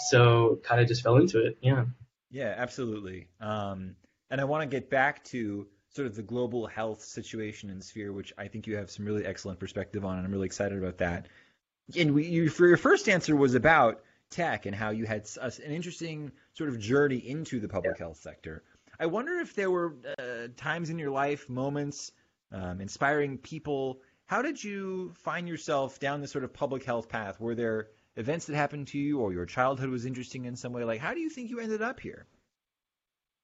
So 0.08 0.58
kind 0.62 0.80
of 0.80 0.88
just 0.88 1.02
fell 1.02 1.16
into 1.16 1.44
it. 1.44 1.58
Yeah. 1.60 1.84
Yeah, 2.30 2.54
absolutely. 2.56 3.28
Um, 3.40 3.96
and 4.30 4.40
I 4.40 4.44
want 4.44 4.62
to 4.62 4.66
get 4.66 4.88
back 4.88 5.22
to 5.24 5.66
sort 5.90 6.06
of 6.06 6.14
the 6.14 6.22
global 6.22 6.66
health 6.66 7.02
situation 7.02 7.70
and 7.70 7.82
sphere, 7.82 8.12
which 8.12 8.32
I 8.38 8.48
think 8.48 8.66
you 8.66 8.76
have 8.76 8.90
some 8.90 9.04
really 9.04 9.26
excellent 9.26 9.58
perspective 9.58 10.04
on, 10.04 10.16
and 10.16 10.26
I'm 10.26 10.32
really 10.32 10.46
excited 10.46 10.78
about 10.78 10.98
that. 10.98 11.26
And 11.98 12.14
we, 12.14 12.26
you, 12.26 12.48
for 12.48 12.66
your 12.66 12.76
first 12.76 13.08
answer 13.08 13.34
was 13.34 13.54
about 13.54 14.02
tech 14.30 14.66
and 14.66 14.74
how 14.74 14.90
you 14.90 15.06
had 15.06 15.28
an 15.42 15.50
interesting 15.72 16.30
sort 16.54 16.70
of 16.70 16.78
journey 16.78 17.16
into 17.16 17.58
the 17.58 17.68
public 17.68 17.96
yeah. 17.98 18.04
health 18.04 18.18
sector. 18.18 18.62
I 19.00 19.06
wonder 19.06 19.40
if 19.40 19.54
there 19.54 19.70
were 19.70 19.96
uh, 20.18 20.48
times 20.58 20.90
in 20.90 20.98
your 20.98 21.10
life, 21.10 21.48
moments, 21.48 22.12
um, 22.52 22.82
inspiring 22.82 23.38
people. 23.38 24.02
How 24.26 24.42
did 24.42 24.62
you 24.62 25.14
find 25.14 25.48
yourself 25.48 25.98
down 25.98 26.20
this 26.20 26.30
sort 26.30 26.44
of 26.44 26.52
public 26.52 26.84
health 26.84 27.08
path? 27.08 27.40
Were 27.40 27.54
there 27.54 27.88
events 28.16 28.44
that 28.44 28.56
happened 28.56 28.88
to 28.88 28.98
you, 28.98 29.18
or 29.18 29.32
your 29.32 29.46
childhood 29.46 29.88
was 29.88 30.04
interesting 30.04 30.44
in 30.44 30.54
some 30.54 30.74
way? 30.74 30.84
Like, 30.84 31.00
how 31.00 31.14
do 31.14 31.20
you 31.20 31.30
think 31.30 31.48
you 31.48 31.60
ended 31.60 31.80
up 31.80 31.98
here? 31.98 32.26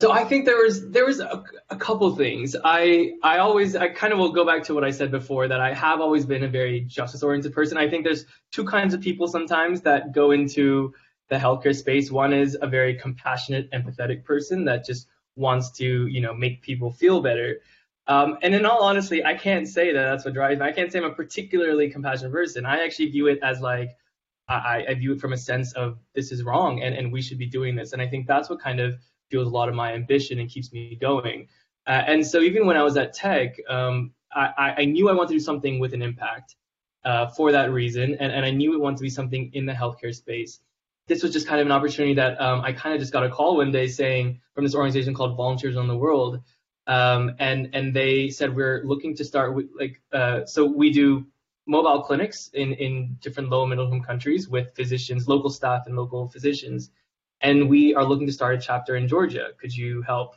So 0.03 0.13
I 0.13 0.25
think 0.25 0.45
there 0.45 0.63
was 0.63 0.91
there 0.91 1.07
was 1.07 1.21
a, 1.21 1.43
a, 1.71 1.77
couple 1.77 2.15
things. 2.15 2.55
I 2.63 3.15
I 3.23 3.39
always 3.39 3.75
I 3.75 3.89
kind 3.89 4.13
of 4.13 4.19
will 4.19 4.33
go 4.33 4.45
back 4.45 4.65
to 4.65 4.75
what 4.75 4.85
I 4.85 4.91
said 4.91 5.11
before 5.11 5.49
that 5.49 5.59
I 5.63 5.73
have 5.73 6.03
always 6.03 6.27
been 6.27 6.45
a 6.45 6.49
very 6.49 6.83
justice 6.83 7.23
oriented 7.23 7.55
person. 7.55 7.79
I 7.79 7.89
think 7.89 8.05
there's 8.05 8.27
two 8.53 8.67
kinds 8.67 8.93
of 8.93 9.01
people 9.01 9.27
sometimes 9.27 9.81
that 9.83 10.13
go 10.13 10.33
into 10.33 10.93
the 11.31 11.37
healthcare 11.37 11.75
space. 11.75 12.11
One 12.11 12.35
is 12.35 12.59
a 12.61 12.67
very 12.67 12.97
compassionate, 12.97 13.71
empathetic 13.73 14.25
person 14.25 14.67
that 14.67 14.85
just 14.85 15.07
wants 15.37 15.71
to 15.71 16.07
you 16.07 16.21
know 16.21 16.35
make 16.35 16.63
people 16.63 16.91
feel 16.91 17.21
better. 17.21 17.61
Um, 18.09 18.39
and 18.43 18.55
in 18.55 18.65
all 18.65 18.83
honesty, 18.83 19.25
I 19.25 19.35
can't 19.35 19.67
say 19.67 19.93
that 19.93 20.03
that's 20.03 20.25
what 20.25 20.35
drives 20.35 20.61
me. 20.61 20.67
I 20.67 20.73
can't 20.73 20.93
say 20.93 20.99
I'm 20.99 21.05
a 21.05 21.11
particularly 21.11 21.91
compassionate 21.91 22.33
person. 22.33 22.65
I 22.65 22.85
actually 22.85 23.11
view 23.11 23.27
it 23.27 23.41
as 23.43 23.61
like 23.61 23.97
I, 24.49 24.85
I 24.89 24.95
view 24.95 25.13
it 25.13 25.21
from 25.21 25.33
a 25.33 25.37
sense 25.37 25.73
of 25.73 25.99
this 26.15 26.31
is 26.31 26.45
wrong 26.45 26.83
and, 26.83 26.95
and 26.95 27.13
we 27.13 27.21
should 27.21 27.39
be 27.39 27.47
doing 27.47 27.75
this. 27.75 27.93
And 27.93 28.01
I 28.01 28.07
think 28.07 28.27
that's 28.27 28.49
what 28.49 28.61
kind 28.61 28.79
of 28.79 28.97
fuels 29.29 29.49
a 29.49 29.51
lot 29.51 29.69
of 29.69 29.75
my 29.75 29.93
ambition 29.93 30.39
and 30.39 30.49
keeps 30.49 30.73
me 30.73 30.97
going. 31.01 31.49
Uh, 31.87 32.03
and 32.07 32.25
so 32.25 32.41
even 32.41 32.67
when 32.67 32.77
I 32.77 32.83
was 32.83 32.97
at 32.97 33.13
Tech, 33.13 33.57
um, 33.69 34.13
I, 34.35 34.75
I, 34.79 34.85
knew 34.85 35.09
I 35.09 35.13
wanted 35.13 35.29
to 35.29 35.35
do 35.35 35.41
something 35.41 35.79
with 35.79 35.95
an 35.95 36.03
impact 36.03 36.57
uh, 37.05 37.29
for 37.29 37.53
that 37.53 37.73
reason, 37.73 38.17
and, 38.21 38.33
and 38.33 38.45
I 38.45 38.51
knew 38.51 38.75
it 38.75 38.81
wanted 38.81 38.99
to 38.99 39.03
be 39.03 39.09
something 39.09 39.51
in 39.55 39.65
the 39.65 39.73
healthcare 39.73 40.15
space. 40.15 40.61
This 41.09 41.23
was 41.23 41.33
just 41.33 41.47
kind 41.47 41.61
of 41.61 41.67
an 41.67 41.73
opportunity 41.73 42.15
that 42.15 42.41
um, 42.41 42.61
I 42.63 42.73
kind 42.73 42.95
of 42.95 43.01
just 43.01 43.13
got 43.13 43.25
a 43.25 43.31
call 43.31 43.57
one 43.57 43.71
day 43.71 43.87
saying 43.87 44.41
from 44.55 44.65
this 44.65 44.75
organization 44.75 45.15
called 45.15 45.37
Volunteers 45.37 45.77
on 45.77 45.87
the 45.87 45.97
World, 45.97 46.41
um, 46.87 47.37
and 47.39 47.71
and 47.75 47.95
they 47.95 48.31
said 48.31 48.55
we're 48.55 48.83
looking 48.85 49.15
to 49.17 49.25
start 49.25 49.55
with 49.55 49.67
like 49.79 50.01
uh, 50.13 50.45
so 50.47 50.65
we 50.65 50.91
do 50.91 51.27
mobile 51.67 52.03
clinics 52.03 52.49
in 52.55 52.73
in 52.75 53.17
different 53.21 53.51
low 53.51 53.63
and 53.63 53.71
middle 53.71 53.87
income 53.87 54.03
countries 54.03 54.49
with 54.49 54.75
physicians, 54.75 55.29
local 55.29 55.51
staff, 55.51 55.87
and 55.87 55.97
local 55.97 56.29
physicians 56.29 56.91
and 57.41 57.69
we 57.69 57.95
are 57.95 58.05
looking 58.05 58.27
to 58.27 58.33
start 58.33 58.55
a 58.55 58.59
chapter 58.59 58.97
in 58.97 59.09
Georgia. 59.09 59.49
Could 59.59 59.75
you 59.75 60.03
help? 60.03 60.37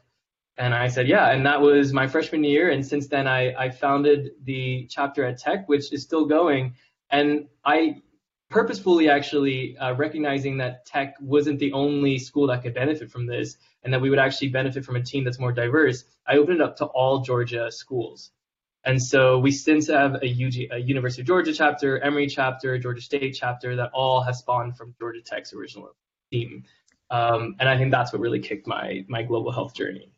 And 0.58 0.74
I 0.74 0.90
said, 0.90 1.08
yeah. 1.08 1.32
And 1.32 1.46
that 1.46 1.62
was 1.62 1.94
my 1.94 2.08
freshman 2.08 2.44
year. 2.44 2.70
And 2.70 2.86
since 2.86 3.08
then, 3.08 3.28
I, 3.28 3.54
I 3.56 3.70
founded 3.70 4.32
the 4.44 4.88
chapter 4.90 5.24
at 5.24 5.38
Tech, 5.38 5.70
which 5.70 5.94
is 5.94 6.04
still 6.04 6.26
going. 6.26 6.76
And 7.10 7.48
I 7.64 8.02
purposefully 8.50 9.10
actually 9.10 9.78
uh, 9.78 9.94
recognizing 9.94 10.58
that 10.58 10.86
Tech 10.86 11.16
wasn't 11.22 11.60
the 11.60 11.72
only 11.74 12.18
school 12.18 12.48
that 12.48 12.64
could 12.64 12.74
benefit 12.74 13.12
from 13.12 13.26
this 13.26 13.58
and 13.84 13.94
that 13.94 14.02
we 14.02 14.10
would 14.10 14.20
actually 14.20 14.50
benefit 14.50 14.84
from 14.84 14.96
a 14.96 15.04
team 15.04 15.24
that's 15.24 15.40
more 15.40 15.52
diverse, 15.52 16.04
I 16.28 16.38
opened 16.38 16.60
it 16.60 16.62
up 16.62 16.78
to 16.78 16.86
all 16.86 17.22
Georgia 17.22 17.72
schools. 17.72 18.32
And 18.86 19.02
so 19.02 19.40
we 19.40 19.52
since 19.52 19.88
have 19.88 20.16
a, 20.16 20.30
UG, 20.30 20.72
a 20.72 20.80
University 20.80 21.22
of 21.22 21.28
Georgia 21.28 21.54
chapter, 21.54 22.00
Emory 22.00 22.28
chapter, 22.28 22.78
Georgia 22.80 23.02
State 23.02 23.38
chapter 23.40 23.76
that 23.76 23.92
all 23.94 24.22
have 24.22 24.36
spawned 24.36 24.78
from 24.78 24.96
Georgia 24.98 25.22
Tech's 25.22 25.54
original 25.54 25.96
team. 26.32 26.64
Um, 27.12 27.56
and 27.60 27.68
I 27.68 27.78
think 27.78 27.92
that's 27.92 28.14
what 28.14 28.22
really 28.22 28.40
kicked 28.40 28.68
my 28.68 29.06
my 29.08 29.24
global 29.24 29.52
health 29.52 29.74
journey. 29.74 30.14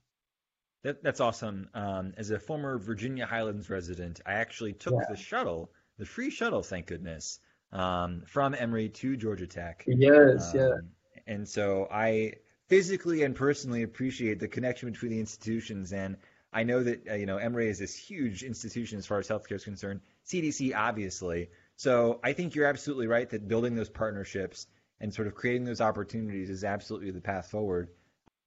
That, 0.84 1.04
that's 1.04 1.20
awesome. 1.20 1.70
Um, 1.74 2.14
as 2.18 2.32
a 2.32 2.40
former 2.40 2.78
Virginia 2.78 3.26
Highlands 3.26 3.70
resident, 3.70 4.20
I 4.26 4.34
actually 4.34 4.74
took 4.74 4.94
yeah. 4.94 5.06
the 5.10 5.16
shuttle, 5.16 5.72
the 5.98 6.06
free 6.06 6.30
shuttle, 6.30 6.64
thank 6.64 6.88
goodness, 6.88 7.40
um, 7.72 8.24
from 8.28 8.54
Emory 8.54 8.90
to 8.90 9.16
Georgia 9.16 9.48
Tech. 9.48 9.84
Yes, 9.88 10.51
yeah. 10.54 10.68
Um, 10.68 10.90
and 11.28 11.48
so 11.48 11.88
I 11.92 12.34
physically 12.68 13.24
and 13.24 13.36
personally 13.36 13.84
appreciate 13.84 14.40
the 14.40 14.48
connection 14.48 14.92
between 14.92 15.12
the 15.12 15.20
institutions. 15.20 15.94
And 15.94 16.18
I 16.54 16.63
know 16.63 16.84
that 16.84 17.08
uh, 17.10 17.13
you 17.16 17.25
know 17.25 17.38
Emory 17.38 17.70
is 17.70 17.80
this 17.80 17.96
huge 17.96 18.44
institution 18.44 18.98
as 18.98 19.06
far 19.06 19.20
as 19.20 19.28
healthcare 19.28 19.56
is 19.56 19.63
concerned. 19.63 20.01
CDC, 20.28 20.75
obviously. 20.75 21.50
So 21.75 22.20
I 22.24 22.34
think 22.34 22.56
you're 22.56 22.68
absolutely 22.68 23.08
right 23.08 23.30
that 23.30 23.48
building 23.48 23.75
those 23.75 23.90
partnerships 23.90 24.68
and 25.00 25.13
sort 25.13 25.28
of 25.28 25.36
creating 25.36 25.66
those 25.66 25.82
opportunities 25.82 26.50
is 26.50 26.63
absolutely 26.63 27.12
the 27.12 27.22
path 27.22 27.50
forward. 27.50 27.90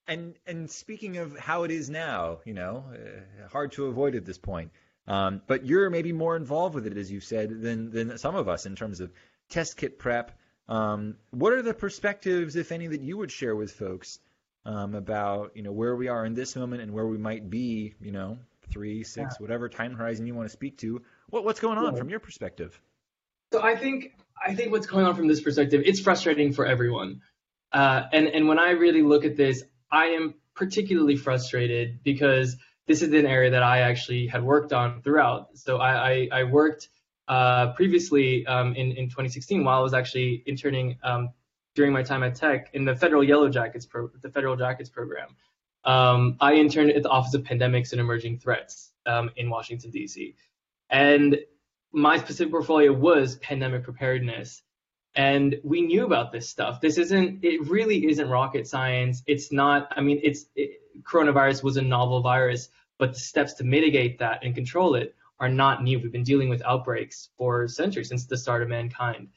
And 0.06 0.34
and 0.46 0.70
speaking 0.70 1.16
of 1.16 1.36
how 1.38 1.64
it 1.64 1.70
is 1.70 1.88
now, 1.88 2.38
you 2.44 2.54
know, 2.54 2.84
uh, 2.92 3.48
hard 3.48 3.72
to 3.72 3.86
avoid 3.86 4.14
at 4.14 4.24
this 4.24 4.38
point. 4.38 4.70
Um, 5.06 5.42
but 5.46 5.66
you're 5.66 5.90
maybe 5.90 6.12
more 6.12 6.36
involved 6.36 6.74
with 6.74 6.86
it, 6.86 6.96
as 6.96 7.10
you 7.10 7.20
said, 7.20 7.60
than 7.60 7.90
than 7.90 8.18
some 8.18 8.36
of 8.36 8.48
us 8.48 8.66
in 8.66 8.74
terms 8.74 9.00
of 9.00 9.12
test 9.50 9.76
kit 9.76 9.98
prep. 9.98 10.32
Um, 10.68 11.16
what 11.30 11.52
are 11.52 11.62
the 11.62 11.74
perspectives, 11.74 12.56
if 12.56 12.72
any, 12.72 12.86
that 12.86 13.02
you 13.02 13.18
would 13.18 13.30
share 13.30 13.54
with 13.54 13.72
folks 13.72 14.18
um, 14.64 14.94
about 14.94 15.52
you 15.54 15.62
know 15.62 15.72
where 15.72 15.94
we 15.94 16.08
are 16.08 16.24
in 16.24 16.34
this 16.34 16.56
moment 16.56 16.82
and 16.82 16.92
where 16.92 17.06
we 17.06 17.18
might 17.18 17.50
be, 17.50 17.94
you 18.00 18.12
know, 18.12 18.38
three, 18.70 19.04
six, 19.04 19.34
yeah. 19.34 19.42
whatever 19.42 19.68
time 19.68 19.94
horizon 19.94 20.26
you 20.26 20.34
want 20.34 20.48
to 20.48 20.52
speak 20.52 20.78
to? 20.78 21.02
What, 21.28 21.44
what's 21.44 21.60
going 21.60 21.78
on 21.78 21.92
yeah. 21.92 21.98
from 21.98 22.08
your 22.08 22.20
perspective? 22.20 22.80
So 23.52 23.62
I 23.62 23.76
think 23.76 24.14
I 24.44 24.54
think 24.54 24.72
what's 24.72 24.86
going 24.86 25.06
on 25.06 25.14
from 25.14 25.28
this 25.28 25.40
perspective, 25.40 25.82
it's 25.84 26.00
frustrating 26.00 26.52
for 26.52 26.66
everyone. 26.66 27.20
Uh, 27.72 28.04
and 28.12 28.26
and 28.28 28.48
when 28.48 28.58
I 28.58 28.70
really 28.70 29.02
look 29.02 29.24
at 29.24 29.36
this, 29.36 29.62
I 29.90 30.06
am 30.06 30.34
particularly 30.54 31.16
frustrated 31.16 32.02
because 32.02 32.56
this 32.86 33.02
is 33.02 33.12
an 33.12 33.26
area 33.26 33.50
that 33.50 33.62
I 33.62 33.80
actually 33.80 34.26
had 34.26 34.42
worked 34.42 34.72
on 34.72 35.02
throughout. 35.02 35.56
So 35.56 35.78
I, 35.78 36.10
I, 36.10 36.28
I 36.32 36.44
worked 36.44 36.88
uh, 37.28 37.72
previously 37.72 38.46
um, 38.46 38.74
in, 38.74 38.92
in 38.92 39.08
2016 39.08 39.64
while 39.64 39.78
I 39.78 39.82
was 39.82 39.94
actually 39.94 40.42
interning 40.46 40.98
um, 41.02 41.30
during 41.74 41.92
my 41.92 42.02
time 42.02 42.22
at 42.22 42.34
Tech 42.34 42.70
in 42.74 42.84
the 42.84 42.94
Federal 42.94 43.24
Yellow 43.24 43.48
Jackets 43.48 43.86
pro- 43.86 44.10
the 44.20 44.30
Federal 44.30 44.56
Jackets 44.56 44.90
program. 44.90 45.28
Um, 45.84 46.36
I 46.40 46.54
interned 46.54 46.90
at 46.90 47.02
the 47.02 47.08
Office 47.08 47.34
of 47.34 47.42
Pandemics 47.42 47.92
and 47.92 48.00
Emerging 48.00 48.38
Threats 48.38 48.92
um, 49.06 49.30
in 49.36 49.50
Washington 49.50 49.90
D.C. 49.90 50.34
And 50.90 51.38
my 51.92 52.18
specific 52.18 52.50
portfolio 52.52 52.92
was 52.92 53.36
pandemic 53.36 53.84
preparedness. 53.84 54.62
And 55.14 55.60
we 55.62 55.82
knew 55.82 56.04
about 56.04 56.32
this 56.32 56.48
stuff. 56.48 56.80
This 56.80 56.98
isn't, 56.98 57.44
it 57.44 57.68
really 57.68 58.06
isn't 58.08 58.28
rocket 58.28 58.66
science. 58.66 59.22
It's 59.26 59.52
not, 59.52 59.92
I 59.96 60.00
mean, 60.00 60.20
it's, 60.22 60.46
it, 60.56 60.80
coronavirus 61.02 61.62
was 61.62 61.76
a 61.76 61.82
novel 61.82 62.20
virus, 62.22 62.68
but 62.98 63.14
the 63.14 63.20
steps 63.20 63.54
to 63.54 63.64
mitigate 63.64 64.18
that 64.18 64.44
and 64.44 64.54
control 64.54 64.94
it 64.94 65.14
are 65.40 65.48
not 65.48 65.82
new. 65.82 65.98
We've 65.98 66.12
been 66.12 66.22
dealing 66.22 66.48
with 66.48 66.62
outbreaks 66.64 67.30
for 67.36 67.66
centuries 67.68 68.08
since 68.08 68.26
the 68.26 68.36
start 68.36 68.62
of 68.62 68.68
mankind. 68.68 69.28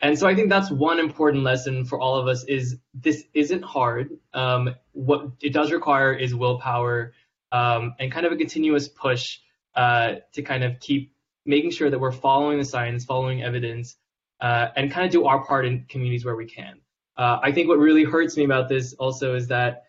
And 0.00 0.18
so 0.18 0.26
I 0.26 0.34
think 0.34 0.50
that's 0.50 0.70
one 0.70 0.98
important 0.98 1.44
lesson 1.44 1.84
for 1.84 1.98
all 1.98 2.16
of 2.16 2.26
us 2.26 2.44
is 2.44 2.76
this 2.92 3.24
isn't 3.34 3.62
hard. 3.62 4.10
Um, 4.34 4.74
what 4.92 5.30
it 5.40 5.52
does 5.52 5.70
require 5.70 6.12
is 6.12 6.34
willpower 6.34 7.12
um, 7.52 7.94
and 8.00 8.10
kind 8.10 8.26
of 8.26 8.32
a 8.32 8.36
continuous 8.36 8.88
push 8.88 9.38
uh, 9.76 10.16
to 10.32 10.42
kind 10.42 10.64
of 10.64 10.80
keep 10.80 11.14
making 11.46 11.70
sure 11.70 11.88
that 11.88 11.98
we're 11.98 12.12
following 12.12 12.58
the 12.58 12.64
science, 12.64 13.04
following 13.04 13.42
evidence, 13.42 13.96
uh, 14.40 14.68
and 14.76 14.90
kind 14.90 15.06
of 15.06 15.12
do 15.12 15.24
our 15.26 15.44
part 15.44 15.66
in 15.66 15.84
communities 15.88 16.24
where 16.24 16.36
we 16.36 16.46
can. 16.46 16.80
Uh, 17.16 17.38
I 17.42 17.52
think 17.52 17.68
what 17.68 17.78
really 17.78 18.04
hurts 18.04 18.36
me 18.36 18.44
about 18.44 18.68
this 18.68 18.94
also 18.94 19.34
is 19.34 19.48
that 19.48 19.84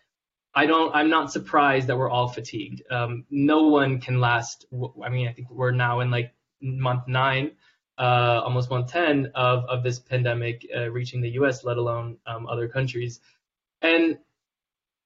I 0.54 0.66
don't. 0.66 0.94
I'm 0.94 1.10
not 1.10 1.32
surprised 1.32 1.88
that 1.88 1.98
we're 1.98 2.10
all 2.10 2.28
fatigued. 2.28 2.82
Um, 2.90 3.24
no 3.30 3.68
one 3.68 4.00
can 4.00 4.20
last. 4.20 4.66
I 5.04 5.08
mean, 5.08 5.26
I 5.26 5.32
think 5.32 5.50
we're 5.50 5.72
now 5.72 6.00
in 6.00 6.10
like 6.10 6.32
month 6.60 7.08
nine, 7.08 7.52
uh, 7.98 8.40
almost 8.44 8.70
month 8.70 8.90
ten 8.90 9.32
of 9.34 9.64
of 9.64 9.82
this 9.82 9.98
pandemic 9.98 10.66
uh, 10.74 10.90
reaching 10.90 11.20
the 11.20 11.30
U.S., 11.30 11.64
let 11.64 11.76
alone 11.76 12.18
um, 12.26 12.46
other 12.46 12.68
countries, 12.68 13.20
and 13.82 14.18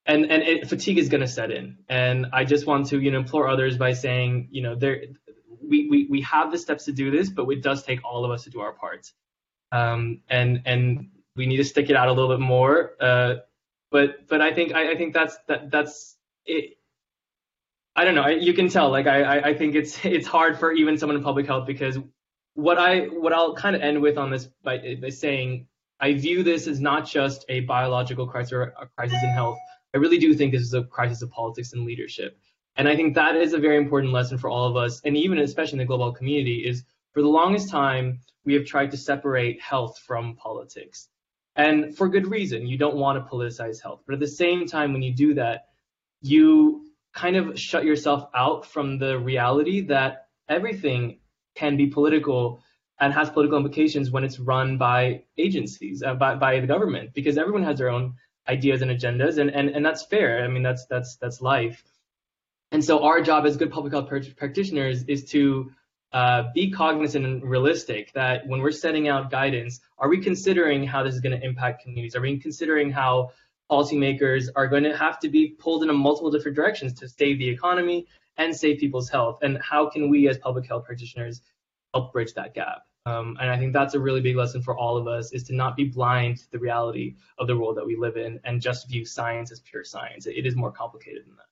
and 0.04 0.30
and 0.30 0.42
it, 0.42 0.68
fatigue 0.68 0.98
is 0.98 1.08
going 1.08 1.22
to 1.22 1.28
set 1.28 1.50
in. 1.50 1.78
And 1.88 2.26
I 2.32 2.44
just 2.44 2.66
want 2.66 2.88
to 2.88 3.00
you 3.00 3.10
know 3.10 3.18
implore 3.18 3.48
others 3.48 3.78
by 3.78 3.94
saying 3.94 4.48
you 4.50 4.62
know 4.62 4.74
there 4.74 5.02
we 5.62 5.88
we 5.88 6.06
we 6.10 6.20
have 6.22 6.50
the 6.50 6.58
steps 6.58 6.84
to 6.86 6.92
do 6.92 7.10
this, 7.10 7.30
but 7.30 7.48
it 7.48 7.62
does 7.62 7.82
take 7.84 8.04
all 8.04 8.24
of 8.24 8.30
us 8.30 8.44
to 8.44 8.50
do 8.50 8.60
our 8.60 8.72
parts. 8.72 9.14
Um, 9.72 10.22
and 10.28 10.62
and 10.66 11.10
we 11.36 11.46
need 11.46 11.58
to 11.58 11.64
stick 11.64 11.88
it 11.88 11.96
out 11.96 12.08
a 12.08 12.12
little 12.12 12.30
bit 12.30 12.40
more. 12.40 12.92
Uh, 13.00 13.34
but 13.90 14.28
but 14.28 14.40
I 14.40 14.52
think 14.52 14.74
I, 14.74 14.92
I 14.92 14.96
think 14.96 15.14
that's 15.14 15.36
that 15.48 15.70
that's 15.70 16.16
it. 16.46 16.74
I 17.96 18.04
don't 18.04 18.14
know. 18.14 18.28
You 18.28 18.54
can 18.54 18.68
tell. 18.68 18.90
Like 18.90 19.06
I, 19.06 19.40
I 19.40 19.54
think 19.54 19.74
it's 19.74 20.04
it's 20.04 20.26
hard 20.26 20.58
for 20.58 20.72
even 20.72 20.98
someone 20.98 21.16
in 21.16 21.22
public 21.22 21.46
health 21.46 21.66
because 21.66 21.98
what 22.54 22.78
I 22.78 23.06
what 23.06 23.32
I'll 23.32 23.54
kind 23.54 23.76
of 23.76 23.82
end 23.82 24.00
with 24.02 24.18
on 24.18 24.30
this 24.30 24.46
by, 24.62 24.96
by 25.00 25.10
saying 25.10 25.66
I 26.00 26.14
view 26.14 26.42
this 26.42 26.66
as 26.66 26.80
not 26.80 27.06
just 27.06 27.44
a 27.48 27.60
biological 27.60 28.26
crisis 28.26 28.52
or 28.52 28.62
a 28.62 28.86
crisis 28.96 29.22
in 29.22 29.30
health. 29.30 29.58
I 29.94 29.98
really 29.98 30.18
do 30.18 30.34
think 30.34 30.52
this 30.52 30.62
is 30.62 30.74
a 30.74 30.84
crisis 30.84 31.22
of 31.22 31.30
politics 31.30 31.72
and 31.72 31.84
leadership. 31.84 32.38
And 32.76 32.88
I 32.88 32.94
think 32.94 33.14
that 33.14 33.34
is 33.34 33.52
a 33.52 33.58
very 33.58 33.76
important 33.76 34.12
lesson 34.12 34.38
for 34.38 34.48
all 34.48 34.68
of 34.68 34.76
us, 34.76 35.00
and 35.04 35.16
even 35.16 35.38
especially 35.38 35.74
in 35.74 35.78
the 35.78 35.84
global 35.84 36.12
community, 36.12 36.64
is 36.64 36.84
for 37.12 37.22
the 37.22 37.28
longest 37.28 37.68
time 37.68 38.20
we 38.44 38.54
have 38.54 38.64
tried 38.64 38.90
to 38.92 38.96
separate 38.96 39.60
health 39.60 39.98
from 39.98 40.36
politics. 40.36 41.08
And 41.58 41.94
for 41.96 42.08
good 42.08 42.28
reason, 42.28 42.68
you 42.68 42.78
don't 42.78 42.96
want 42.96 43.18
to 43.18 43.30
politicize 43.30 43.82
health. 43.82 44.02
But 44.06 44.14
at 44.14 44.20
the 44.20 44.28
same 44.28 44.66
time, 44.66 44.92
when 44.92 45.02
you 45.02 45.12
do 45.12 45.34
that, 45.34 45.66
you 46.22 46.86
kind 47.12 47.36
of 47.36 47.58
shut 47.58 47.84
yourself 47.84 48.28
out 48.34 48.64
from 48.64 48.98
the 48.98 49.18
reality 49.18 49.80
that 49.86 50.28
everything 50.48 51.18
can 51.56 51.76
be 51.76 51.88
political 51.88 52.62
and 53.00 53.12
has 53.12 53.28
political 53.28 53.58
implications 53.58 54.10
when 54.10 54.22
it's 54.22 54.38
run 54.38 54.78
by 54.78 55.24
agencies, 55.36 56.02
uh, 56.02 56.14
by, 56.14 56.36
by 56.36 56.60
the 56.60 56.66
government, 56.66 57.12
because 57.12 57.36
everyone 57.36 57.64
has 57.64 57.78
their 57.78 57.90
own 57.90 58.14
ideas 58.48 58.80
and 58.80 58.90
agendas, 58.90 59.38
and, 59.38 59.50
and, 59.50 59.68
and 59.68 59.84
that's 59.84 60.04
fair. 60.04 60.44
I 60.44 60.48
mean, 60.48 60.62
that's 60.62 60.86
that's 60.86 61.16
that's 61.16 61.40
life. 61.40 61.82
And 62.70 62.84
so 62.84 63.04
our 63.04 63.20
job 63.20 63.46
as 63.46 63.56
good 63.56 63.70
public 63.70 63.92
health 63.92 64.08
practitioners 64.36 65.02
is 65.04 65.24
to 65.30 65.72
uh, 66.12 66.44
be 66.54 66.70
cognizant 66.70 67.26
and 67.26 67.42
realistic 67.42 68.12
that 68.12 68.46
when 68.46 68.60
we're 68.60 68.70
setting 68.70 69.08
out 69.08 69.30
guidance, 69.30 69.80
are 69.98 70.08
we 70.08 70.18
considering 70.18 70.86
how 70.86 71.02
this 71.02 71.14
is 71.14 71.20
going 71.20 71.38
to 71.38 71.44
impact 71.44 71.82
communities? 71.82 72.16
Are 72.16 72.20
we 72.20 72.38
considering 72.38 72.90
how 72.90 73.32
policymakers 73.70 74.48
are 74.56 74.66
going 74.66 74.84
to 74.84 74.96
have 74.96 75.18
to 75.20 75.28
be 75.28 75.48
pulled 75.48 75.82
in 75.82 75.90
a 75.90 75.92
multiple 75.92 76.30
different 76.30 76.56
directions 76.56 76.94
to 76.94 77.08
save 77.08 77.38
the 77.38 77.48
economy 77.48 78.06
and 78.38 78.56
save 78.56 78.78
people's 78.78 79.10
health? 79.10 79.40
And 79.42 79.58
how 79.58 79.90
can 79.90 80.08
we 80.08 80.28
as 80.28 80.38
public 80.38 80.66
health 80.66 80.86
practitioners 80.86 81.42
help 81.92 82.12
bridge 82.12 82.32
that 82.34 82.54
gap? 82.54 82.82
Um, 83.04 83.36
and 83.40 83.50
I 83.50 83.58
think 83.58 83.72
that's 83.72 83.94
a 83.94 84.00
really 84.00 84.20
big 84.20 84.36
lesson 84.36 84.62
for 84.62 84.76
all 84.76 84.96
of 84.96 85.06
us 85.06 85.32
is 85.32 85.42
to 85.44 85.54
not 85.54 85.76
be 85.76 85.84
blind 85.84 86.38
to 86.38 86.50
the 86.50 86.58
reality 86.58 87.16
of 87.38 87.46
the 87.46 87.56
world 87.56 87.76
that 87.76 87.86
we 87.86 87.96
live 87.96 88.16
in 88.16 88.40
and 88.44 88.60
just 88.60 88.88
view 88.88 89.04
science 89.04 89.50
as 89.50 89.60
pure 89.60 89.84
science. 89.84 90.26
It 90.26 90.46
is 90.46 90.56
more 90.56 90.72
complicated 90.72 91.24
than 91.26 91.36
that. 91.36 91.47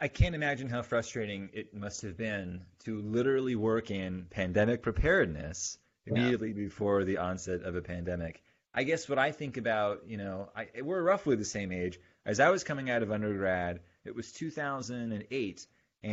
I 0.00 0.08
can't 0.08 0.34
imagine 0.34 0.68
how 0.68 0.82
frustrating 0.82 1.50
it 1.52 1.74
must 1.74 2.02
have 2.02 2.16
been 2.16 2.62
to 2.84 3.00
literally 3.00 3.56
work 3.56 3.90
in 3.90 4.26
pandemic 4.30 4.82
preparedness 4.82 5.78
immediately 6.06 6.48
yeah. 6.48 6.54
before 6.54 7.04
the 7.04 7.18
onset 7.18 7.62
of 7.62 7.76
a 7.76 7.82
pandemic. 7.82 8.42
I 8.72 8.84
guess 8.84 9.08
what 9.08 9.18
I 9.18 9.32
think 9.32 9.56
about, 9.56 10.02
you 10.06 10.16
know, 10.16 10.48
I, 10.54 10.68
we're 10.82 11.02
roughly 11.02 11.36
the 11.36 11.44
same 11.44 11.72
age. 11.72 11.98
As 12.24 12.38
I 12.40 12.50
was 12.50 12.62
coming 12.62 12.90
out 12.90 13.02
of 13.02 13.10
undergrad, 13.10 13.80
it 14.04 14.14
was 14.14 14.32
2008, 14.32 15.66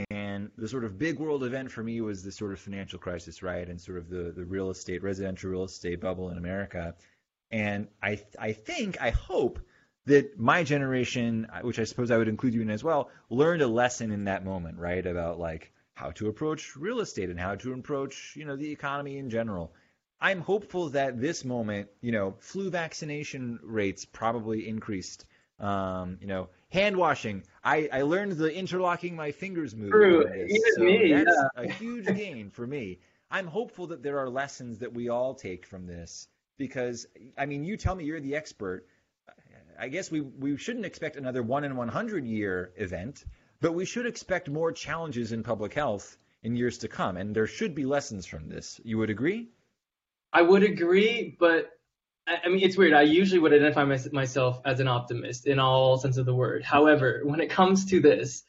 and 0.10 0.52
the 0.58 0.68
sort 0.68 0.84
of 0.84 0.98
big 0.98 1.20
world 1.20 1.44
event 1.44 1.72
for 1.72 1.84
me 1.84 2.02
was 2.02 2.24
the 2.24 2.32
sort 2.32 2.52
of 2.52 2.60
financial 2.60 3.00
crisis, 3.00 3.44
right, 3.44 3.68
and 3.68 3.80
sort 3.80 3.98
of 3.98 4.10
the 4.10 4.34
the 4.36 4.44
real 4.44 4.70
estate, 4.70 5.04
residential 5.04 5.50
real 5.52 5.64
estate 5.64 6.02
bubble 6.02 6.30
in 6.30 6.38
America. 6.38 6.96
And 7.52 7.88
I 8.02 8.22
I 8.40 8.54
think 8.54 9.00
I 9.02 9.12
hope 9.12 9.60
that 10.08 10.40
my 10.40 10.64
generation, 10.64 11.48
which 11.62 11.80
I 11.80 11.84
suppose 11.84 12.12
I 12.12 12.18
would 12.18 12.30
include 12.30 12.54
you 12.54 12.62
in 12.62 12.70
as 12.70 12.84
well, 12.84 13.10
learned 13.30 13.62
a 13.62 13.68
lesson 13.68 14.12
in 14.12 14.24
that 14.26 14.44
moment, 14.44 14.80
right? 14.80 15.06
About 15.06 15.38
like 15.38 15.72
how 15.96 16.12
to 16.12 16.30
approach 16.30 16.76
real 16.78 17.02
estate 17.02 17.30
and 17.30 17.40
how 17.40 17.56
to 17.56 17.74
approach, 17.74 18.34
you 18.36 18.46
know, 18.46 18.56
the 18.56 18.72
economy 18.72 19.18
in 19.18 19.30
general. 19.30 19.74
I'm 20.22 20.40
hopeful 20.40 20.90
that 20.90 21.20
this 21.20 21.44
moment, 21.44 21.90
you 22.02 22.14
know, 22.14 22.36
flu 22.40 22.70
vaccination 22.70 23.60
rates 23.62 24.06
probably 24.06 24.68
increased. 24.68 25.26
Um, 25.60 26.18
you 26.22 26.28
know, 26.28 26.50
hand 26.70 26.96
washing. 26.96 27.44
I, 27.64 27.90
I 27.92 28.02
learned 28.04 28.34
the 28.34 28.54
interlocking 28.54 29.16
my 29.16 29.32
fingers 29.32 29.76
move. 29.76 29.92
True. 29.92 30.22
Even 30.22 30.76
so 30.76 30.84
me, 30.84 31.14
that's 31.14 31.38
yeah. 31.58 31.64
a 31.64 31.72
huge 31.80 32.06
gain 32.06 32.50
for 32.50 32.66
me. 32.66 33.00
I'm 33.30 33.48
hopeful 33.48 33.88
that 33.88 34.04
there 34.04 34.20
are 34.20 34.30
lessons 34.30 34.80
that 34.80 34.94
we 34.94 35.10
all 35.10 35.34
take 35.34 35.66
from 35.66 35.86
this 35.86 36.28
because 36.58 37.08
I 37.38 37.46
mean, 37.46 37.66
you 37.66 37.76
tell 37.76 37.96
me 37.96 38.06
you're 38.06 38.22
the 38.22 38.36
expert 38.36 38.86
I 39.80 39.90
guess 39.90 40.10
we, 40.12 40.22
we 40.22 40.58
shouldn't 40.58 40.86
expect 40.86 41.16
another 41.16 41.44
one 41.44 41.64
in 41.64 41.76
100 41.76 42.26
year 42.26 42.72
event, 42.78 43.24
but 43.62 43.74
we 43.74 43.86
should 43.86 44.06
expect 44.06 44.50
more 44.50 44.72
challenges 44.72 45.32
in 45.32 45.44
public 45.44 45.74
health 45.74 46.18
in 46.44 46.56
years 46.56 46.80
to 46.80 46.88
come. 46.88 47.18
And 47.18 47.36
there 47.36 47.48
should 47.48 47.76
be 47.76 47.86
lessons 47.86 48.26
from 48.26 48.50
this. 48.50 48.80
You 48.84 48.98
would 48.98 49.10
agree? 49.10 49.50
I 50.34 50.42
would 50.42 50.64
agree, 50.64 51.36
but 51.40 51.72
I 52.28 52.50
mean, 52.50 52.62
it's 52.62 52.78
weird. 52.78 52.94
I 52.94 53.04
usually 53.04 53.40
would 53.40 53.54
identify 53.54 53.86
my, 53.86 54.00
myself 54.12 54.60
as 54.66 54.80
an 54.80 54.88
optimist 54.88 55.48
in 55.48 55.60
all 55.60 55.98
sense 55.98 56.18
of 56.18 56.26
the 56.26 56.36
word. 56.36 56.64
However, 56.64 57.22
when 57.24 57.40
it 57.40 57.50
comes 57.50 57.86
to 57.86 58.02
this, 58.02 58.44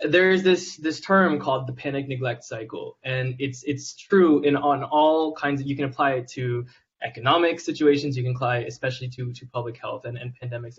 there's 0.00 0.42
this 0.42 0.76
this 0.76 1.00
term 1.00 1.40
called 1.40 1.66
the 1.66 1.72
panic 1.72 2.06
neglect 2.06 2.44
cycle, 2.44 2.98
and 3.02 3.36
it's 3.38 3.64
it's 3.64 3.96
true 3.96 4.42
in 4.42 4.56
on 4.56 4.84
all 4.84 5.34
kinds 5.34 5.60
of. 5.60 5.66
You 5.66 5.74
can 5.74 5.86
apply 5.86 6.12
it 6.12 6.28
to 6.32 6.66
economic 7.02 7.60
situations 7.60 8.16
you 8.16 8.22
can 8.22 8.34
apply, 8.34 8.58
especially 8.58 9.08
to, 9.08 9.32
to 9.32 9.46
public 9.46 9.76
health 9.78 10.04
and, 10.04 10.16
and 10.16 10.34
pandemics. 10.40 10.78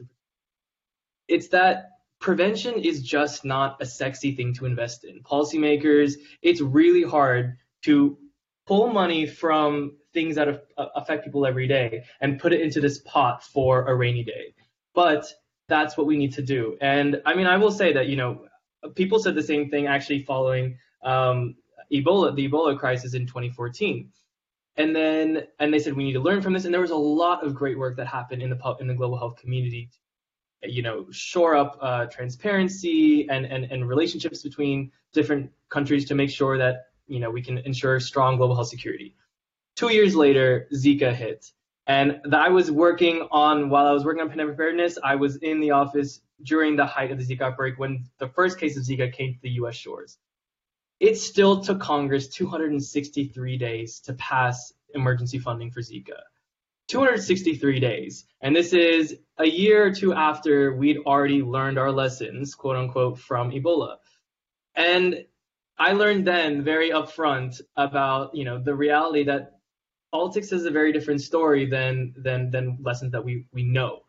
It's 1.28 1.50
that 1.50 1.92
prevention 2.20 2.76
is 2.76 3.02
just 3.02 3.46
not 3.46 3.82
a 3.82 3.86
sexy 3.86 4.36
thing 4.36 4.54
to 4.56 4.66
invest 4.66 5.06
in. 5.06 5.22
Policymakers, 5.24 6.16
it's 6.42 6.62
really 6.62 7.04
hard 7.04 7.58
to 7.84 8.18
pull 8.68 8.90
money 8.90 9.26
from 9.26 9.98
things 10.14 10.36
that 10.36 10.66
affect 10.78 11.24
people 11.24 11.46
every 11.46 11.68
day 11.68 12.04
and 12.20 12.40
put 12.40 12.52
it 12.52 12.62
into 12.62 12.82
this 12.82 13.00
pot 13.00 13.44
for 13.44 13.86
a 13.88 13.96
rainy 13.96 14.24
day. 14.24 14.54
But 14.94 15.26
that's 15.68 15.96
what 15.98 16.08
we 16.08 16.18
need 16.18 16.34
to 16.34 16.42
do. 16.42 16.78
And 16.82 17.22
I 17.26 17.36
mean, 17.36 17.48
I 17.48 17.58
will 17.58 17.72
say 17.72 17.94
that, 17.94 18.08
you 18.08 18.18
know, 18.18 18.46
people 18.96 19.20
said 19.20 19.36
the 19.36 19.44
same 19.44 19.70
thing 19.70 19.88
actually 19.88 20.24
following 20.24 20.78
um, 21.04 21.56
Ebola, 21.92 22.36
the 22.36 22.50
Ebola 22.50 22.78
crisis 22.78 23.14
in 23.14 23.28
2014. 23.28 24.12
And 24.80 24.96
then, 24.96 25.44
and 25.60 25.74
they 25.74 25.80
said 25.80 25.94
we 25.94 26.06
need 26.06 26.14
to 26.14 26.22
learn 26.22 26.42
from 26.42 26.54
this. 26.54 26.64
And 26.64 26.74
there 26.74 26.80
was 26.80 26.92
a 26.92 26.96
lot 26.96 27.46
of 27.46 27.54
great 27.54 27.78
work 27.78 27.98
that 27.98 28.08
happened 28.08 28.42
in 28.42 28.50
the 28.50 28.76
in 28.80 28.88
the 28.88 28.94
global 28.94 29.18
health 29.18 29.36
community, 29.36 29.90
you 30.64 30.82
know, 30.82 31.06
shore 31.12 31.58
up 31.58 31.78
uh, 31.82 32.06
transparency 32.06 33.30
and, 33.30 33.46
and 33.46 33.66
and 33.66 33.90
relationships 33.90 34.42
between 34.42 34.90
different 35.12 35.52
countries 35.68 36.06
to 36.06 36.16
make 36.16 36.30
sure 36.30 36.58
that 36.58 36.86
you 37.08 37.20
know 37.20 37.30
we 37.30 37.42
can 37.42 37.58
ensure 37.58 38.00
strong 38.00 38.38
global 38.38 38.56
health 38.56 38.70
security. 38.70 39.16
Two 39.76 39.92
years 39.92 40.16
later, 40.16 40.70
Zika 40.74 41.14
hit, 41.14 41.52
and 41.86 42.22
I 42.32 42.48
was 42.48 42.72
working 42.72 43.28
on 43.32 43.70
while 43.70 43.86
I 43.86 43.92
was 43.92 44.06
working 44.06 44.22
on 44.22 44.30
pandemic 44.30 44.56
preparedness. 44.56 44.98
I 45.04 45.16
was 45.16 45.36
in 45.38 45.60
the 45.60 45.72
office 45.72 46.22
during 46.44 46.78
the 46.78 46.86
height 46.86 47.12
of 47.12 47.18
the 47.18 47.26
Zika 47.26 47.42
outbreak 47.42 47.78
when 47.78 48.06
the 48.20 48.30
first 48.30 48.58
case 48.58 48.78
of 48.78 48.84
Zika 48.84 49.12
came 49.12 49.34
to 49.34 49.40
the 49.42 49.50
U.S. 49.62 49.76
shores. 49.76 50.20
It 51.00 51.18
still 51.18 51.62
took 51.62 51.80
Congress 51.80 52.28
263 52.28 53.58
days 53.58 54.00
to 54.02 54.14
pass 54.14 54.74
emergency 54.94 55.40
funding 55.40 55.72
for 55.72 55.82
Zika. 55.82 56.20
263 56.90 57.80
days. 57.80 58.26
And 58.42 58.56
this 58.56 58.74
is 58.74 59.16
a 59.38 59.46
year 59.46 59.86
or 59.86 59.92
two 59.92 60.14
after 60.14 60.76
we'd 60.76 60.98
already 61.06 61.44
learned 61.44 61.78
our 61.78 61.92
lessons, 61.92 62.56
quote 62.56 62.76
unquote, 62.76 63.20
from 63.20 63.52
Ebola. 63.52 63.98
And 64.76 65.26
I 65.78 65.94
learned 65.94 66.26
then 66.26 66.64
very 66.64 66.90
upfront 66.90 67.62
about, 67.78 68.36
you 68.36 68.44
know, 68.44 68.62
the 68.62 68.76
reality 68.76 69.24
that 69.26 69.60
politics 70.12 70.52
is 70.52 70.66
a 70.66 70.72
very 70.72 70.92
different 70.92 71.22
story 71.22 71.66
than 71.66 72.14
than 72.18 72.50
than 72.50 72.80
lessons 72.82 73.12
that 73.12 73.24
we 73.24 73.46
we 73.54 73.64
know. 73.64 74.00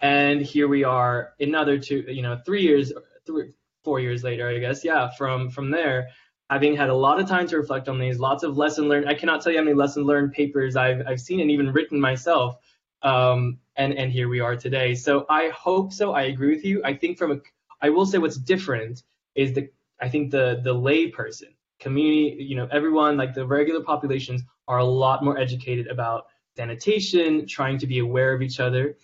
And 0.00 0.42
here 0.42 0.68
we 0.68 0.84
are 0.84 1.34
another 1.40 1.78
two, 1.78 2.04
you 2.08 2.22
know, 2.22 2.38
three 2.44 2.62
years, 2.62 2.92
three, 3.24 3.52
four 3.84 4.00
years 4.00 4.24
later, 4.24 4.48
I 4.48 4.58
guess, 4.58 4.84
yeah, 4.84 5.08
from 5.16 5.50
from 5.50 5.70
there, 5.70 6.08
having 6.50 6.76
had 6.76 6.90
a 6.90 6.94
lot 6.94 7.20
of 7.20 7.28
time 7.28 7.46
to 7.48 7.56
reflect 7.56 7.88
on 7.88 7.98
these, 7.98 8.18
lots 8.18 8.42
of 8.42 8.56
lesson 8.56 8.88
learned. 8.88 9.08
I 9.08 9.14
cannot 9.14 9.42
tell 9.42 9.52
you 9.52 9.58
how 9.58 9.64
many 9.64 9.74
lesson 9.74 10.04
learned 10.04 10.32
papers 10.32 10.76
I've 10.76 11.06
I've 11.06 11.20
seen 11.20 11.40
and 11.40 11.50
even 11.50 11.72
written 11.72 12.00
myself. 12.00 12.56
Um, 13.02 13.58
and 13.76 13.92
and 13.94 14.12
here 14.12 14.28
we 14.28 14.40
are 14.40 14.56
today. 14.56 14.94
So 14.94 15.26
I 15.28 15.48
hope 15.48 15.92
so. 15.92 16.12
I 16.12 16.22
agree 16.22 16.54
with 16.54 16.64
you. 16.64 16.82
I 16.84 16.94
think 16.94 17.18
from 17.18 17.32
a, 17.32 17.36
I 17.80 17.90
will 17.90 18.06
say 18.06 18.18
what's 18.18 18.36
different 18.36 19.02
is 19.34 19.52
the 19.52 19.70
I 20.00 20.08
think 20.08 20.30
the 20.30 20.60
the 20.62 20.72
lay 20.72 21.08
person, 21.08 21.48
community, 21.80 22.42
you 22.42 22.56
know, 22.56 22.68
everyone 22.70 23.16
like 23.16 23.34
the 23.34 23.46
regular 23.46 23.82
populations 23.82 24.42
are 24.68 24.78
a 24.78 24.84
lot 24.84 25.24
more 25.24 25.38
educated 25.38 25.88
about 25.88 26.26
sanitation, 26.56 27.46
trying 27.46 27.78
to 27.78 27.86
be 27.86 27.98
aware 27.98 28.32
of 28.32 28.42
each 28.42 28.60
other. 28.60 28.96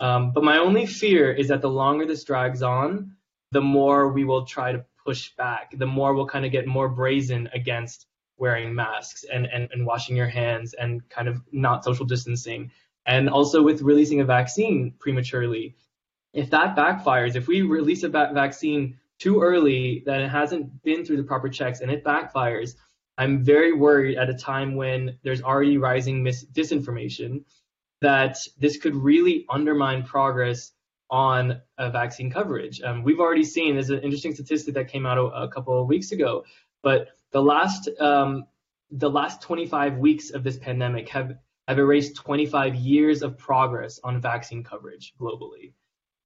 Um, 0.00 0.32
but 0.32 0.44
my 0.44 0.58
only 0.58 0.86
fear 0.86 1.30
is 1.32 1.48
that 1.48 1.60
the 1.60 1.68
longer 1.68 2.06
this 2.06 2.24
drags 2.24 2.62
on, 2.62 3.16
the 3.52 3.60
more 3.60 4.08
we 4.12 4.24
will 4.24 4.44
try 4.44 4.72
to 4.72 4.84
push 5.10 5.30
back, 5.36 5.76
the 5.76 5.92
more 5.98 6.14
we'll 6.14 6.34
kind 6.34 6.46
of 6.46 6.52
get 6.52 6.68
more 6.68 6.88
brazen 6.88 7.48
against 7.52 8.06
wearing 8.38 8.72
masks 8.72 9.24
and, 9.32 9.44
and, 9.46 9.68
and 9.72 9.84
washing 9.84 10.14
your 10.14 10.28
hands 10.28 10.72
and 10.74 10.92
kind 11.08 11.26
of 11.26 11.42
not 11.50 11.82
social 11.82 12.06
distancing. 12.06 12.70
And 13.06 13.28
also 13.28 13.60
with 13.60 13.82
releasing 13.82 14.20
a 14.20 14.24
vaccine 14.24 14.94
prematurely, 15.00 15.74
if 16.32 16.48
that 16.50 16.76
backfires, 16.76 17.34
if 17.34 17.48
we 17.48 17.62
release 17.62 18.04
a 18.04 18.08
vaccine 18.08 18.98
too 19.18 19.42
early 19.42 20.04
that 20.06 20.20
it 20.20 20.30
hasn't 20.30 20.80
been 20.84 21.04
through 21.04 21.16
the 21.16 21.30
proper 21.32 21.48
checks 21.48 21.80
and 21.80 21.90
it 21.90 22.04
backfires, 22.04 22.76
I'm 23.18 23.42
very 23.42 23.72
worried 23.72 24.16
at 24.16 24.30
a 24.30 24.34
time 24.34 24.76
when 24.76 25.18
there's 25.24 25.42
already 25.42 25.76
rising 25.76 26.22
mis- 26.22 26.46
disinformation 26.52 27.42
that 28.00 28.38
this 28.60 28.76
could 28.76 28.94
really 28.94 29.44
undermine 29.50 30.04
progress 30.04 30.70
on 31.10 31.60
vaccine 31.78 32.30
coverage. 32.30 32.80
Um, 32.82 33.02
we've 33.02 33.20
already 33.20 33.44
seen 33.44 33.74
there's 33.74 33.90
an 33.90 34.00
interesting 34.00 34.34
statistic 34.34 34.74
that 34.74 34.88
came 34.88 35.06
out 35.06 35.18
a, 35.18 35.22
a 35.22 35.48
couple 35.48 35.80
of 35.80 35.88
weeks 35.88 36.12
ago, 36.12 36.44
but 36.82 37.08
the 37.32 37.42
last 37.42 37.88
um, 38.00 38.46
the 38.90 39.10
last 39.10 39.42
25 39.42 39.98
weeks 39.98 40.30
of 40.30 40.42
this 40.42 40.56
pandemic 40.56 41.08
have 41.10 41.36
have 41.68 41.78
erased 41.78 42.16
25 42.16 42.74
years 42.74 43.22
of 43.22 43.38
progress 43.38 44.00
on 44.02 44.20
vaccine 44.20 44.64
coverage 44.64 45.14
globally. 45.20 45.72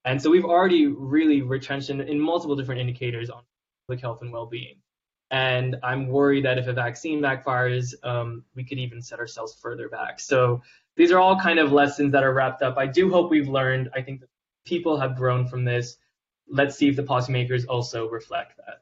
And 0.03 0.21
so 0.21 0.29
we've 0.29 0.45
already 0.45 0.87
really 0.87 1.41
retrenched 1.41 1.89
in, 1.89 2.01
in 2.01 2.19
multiple 2.19 2.55
different 2.55 2.81
indicators 2.81 3.29
on 3.29 3.43
public 3.87 4.01
health 4.01 4.21
and 4.21 4.31
well-being. 4.31 4.77
And 5.31 5.77
I'm 5.83 6.07
worried 6.07 6.45
that 6.45 6.57
if 6.57 6.67
a 6.67 6.73
vaccine 6.73 7.21
backfires, 7.21 7.93
um, 8.03 8.43
we 8.55 8.63
could 8.63 8.77
even 8.77 9.01
set 9.01 9.19
ourselves 9.19 9.55
further 9.59 9.89
back. 9.89 10.19
So 10.19 10.61
these 10.95 11.11
are 11.11 11.19
all 11.19 11.39
kind 11.39 11.59
of 11.59 11.71
lessons 11.71 12.11
that 12.13 12.23
are 12.23 12.33
wrapped 12.33 12.61
up. 12.61 12.77
I 12.77 12.87
do 12.87 13.11
hope 13.11 13.31
we've 13.31 13.49
learned. 13.49 13.89
I 13.93 14.01
think 14.01 14.21
people 14.65 14.99
have 14.99 15.15
grown 15.15 15.47
from 15.47 15.63
this. 15.63 15.97
Let's 16.49 16.75
see 16.75 16.89
if 16.89 16.95
the 16.95 17.03
policymakers 17.03 17.65
also 17.67 18.09
reflect 18.09 18.57
that. 18.57 18.81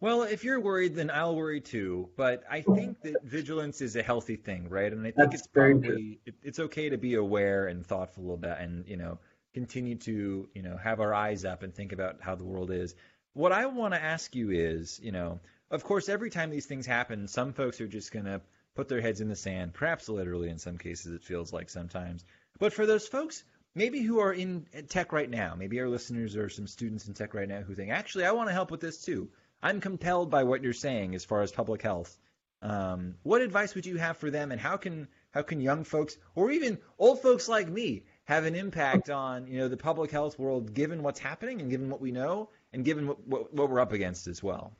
Well, 0.00 0.24
if 0.24 0.44
you're 0.44 0.60
worried, 0.60 0.94
then 0.94 1.10
I'll 1.10 1.34
worry 1.34 1.60
too. 1.60 2.10
But 2.16 2.42
I 2.50 2.60
think 2.60 3.00
that 3.02 3.22
vigilance 3.24 3.80
is 3.80 3.96
a 3.96 4.02
healthy 4.02 4.36
thing, 4.36 4.68
right? 4.68 4.92
And 4.92 5.00
I 5.00 5.04
think 5.04 5.16
That's 5.16 5.34
it's 5.36 5.46
probably 5.46 6.20
it's 6.42 6.58
okay 6.58 6.90
to 6.90 6.98
be 6.98 7.14
aware 7.14 7.68
and 7.68 7.86
thoughtful 7.86 8.34
about, 8.34 8.60
and 8.60 8.86
you 8.86 8.98
know, 8.98 9.18
continue 9.54 9.94
to 9.96 10.48
you 10.52 10.62
know 10.62 10.76
have 10.76 11.00
our 11.00 11.14
eyes 11.14 11.44
up 11.44 11.62
and 11.62 11.74
think 11.74 11.92
about 11.92 12.16
how 12.20 12.34
the 12.34 12.44
world 12.44 12.70
is. 12.70 12.94
What 13.32 13.52
I 13.52 13.66
want 13.66 13.94
to 13.94 14.02
ask 14.02 14.34
you 14.34 14.50
is, 14.50 15.00
you 15.02 15.12
know, 15.12 15.40
of 15.70 15.84
course, 15.84 16.10
every 16.10 16.28
time 16.28 16.50
these 16.50 16.66
things 16.66 16.84
happen, 16.84 17.26
some 17.26 17.54
folks 17.54 17.80
are 17.80 17.88
just 17.88 18.12
gonna 18.12 18.42
put 18.74 18.88
their 18.88 19.00
heads 19.00 19.22
in 19.22 19.28
the 19.28 19.36
sand, 19.36 19.72
perhaps 19.72 20.08
literally 20.10 20.50
in 20.50 20.58
some 20.58 20.76
cases 20.76 21.12
it 21.12 21.24
feels 21.24 21.52
like 21.52 21.70
sometimes. 21.70 22.24
But 22.58 22.72
for 22.72 22.84
those 22.84 23.08
folks 23.08 23.42
maybe 23.74 24.00
who 24.00 24.20
are 24.20 24.32
in 24.32 24.66
tech 24.88 25.12
right 25.12 25.28
now, 25.28 25.54
maybe 25.56 25.80
our 25.80 25.88
listeners 25.88 26.36
are 26.36 26.48
some 26.48 26.66
students 26.66 27.08
in 27.08 27.14
tech 27.14 27.34
right 27.34 27.48
now 27.48 27.60
who 27.60 27.74
think, 27.74 27.90
actually, 27.90 28.24
I 28.24 28.32
want 28.32 28.48
to 28.48 28.54
help 28.54 28.70
with 28.70 28.80
this 28.80 29.02
too. 29.04 29.28
I'm 29.62 29.80
compelled 29.80 30.30
by 30.30 30.44
what 30.44 30.62
you're 30.62 30.72
saying 30.72 31.14
as 31.14 31.24
far 31.24 31.42
as 31.42 31.50
public 31.50 31.82
health. 31.82 32.16
Um, 32.62 33.16
what 33.22 33.42
advice 33.42 33.74
would 33.74 33.86
you 33.86 33.96
have 33.98 34.16
for 34.16 34.30
them, 34.30 34.52
and 34.52 34.60
how 34.60 34.76
can 34.76 35.08
how 35.32 35.42
can 35.42 35.60
young 35.60 35.84
folks 35.84 36.16
or 36.34 36.50
even 36.50 36.78
old 36.98 37.20
folks 37.20 37.48
like 37.48 37.68
me 37.68 38.04
have 38.24 38.44
an 38.44 38.54
impact 38.54 39.10
on 39.10 39.46
you 39.46 39.58
know 39.58 39.68
the 39.68 39.76
public 39.76 40.10
health 40.10 40.38
world, 40.38 40.72
given 40.72 41.02
what's 41.02 41.20
happening 41.20 41.60
and 41.60 41.70
given 41.70 41.90
what 41.90 42.00
we 42.00 42.10
know, 42.10 42.48
and 42.72 42.84
given 42.84 43.06
what, 43.06 43.26
what, 43.26 43.54
what 43.54 43.70
we're 43.70 43.80
up 43.80 43.92
against 43.92 44.26
as 44.28 44.42
well? 44.42 44.72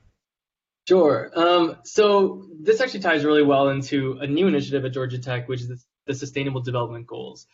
Sure. 0.87 1.31
Um, 1.35 1.77
so 1.83 2.45
this 2.59 2.79
actually 2.79 2.99
ties 2.99 3.25
really 3.25 3.43
well 3.43 3.69
into 3.69 4.17
a 4.19 4.27
new 4.27 4.47
initiative 4.47 4.85
at 4.85 4.93
Georgia 4.93 5.17
Tech, 5.17 5.47
which 5.47 5.61
is 5.61 5.67
the, 5.67 5.83
the 6.05 6.13
Sustainable 6.13 6.61
Development 6.61 7.07
Goals. 7.07 7.47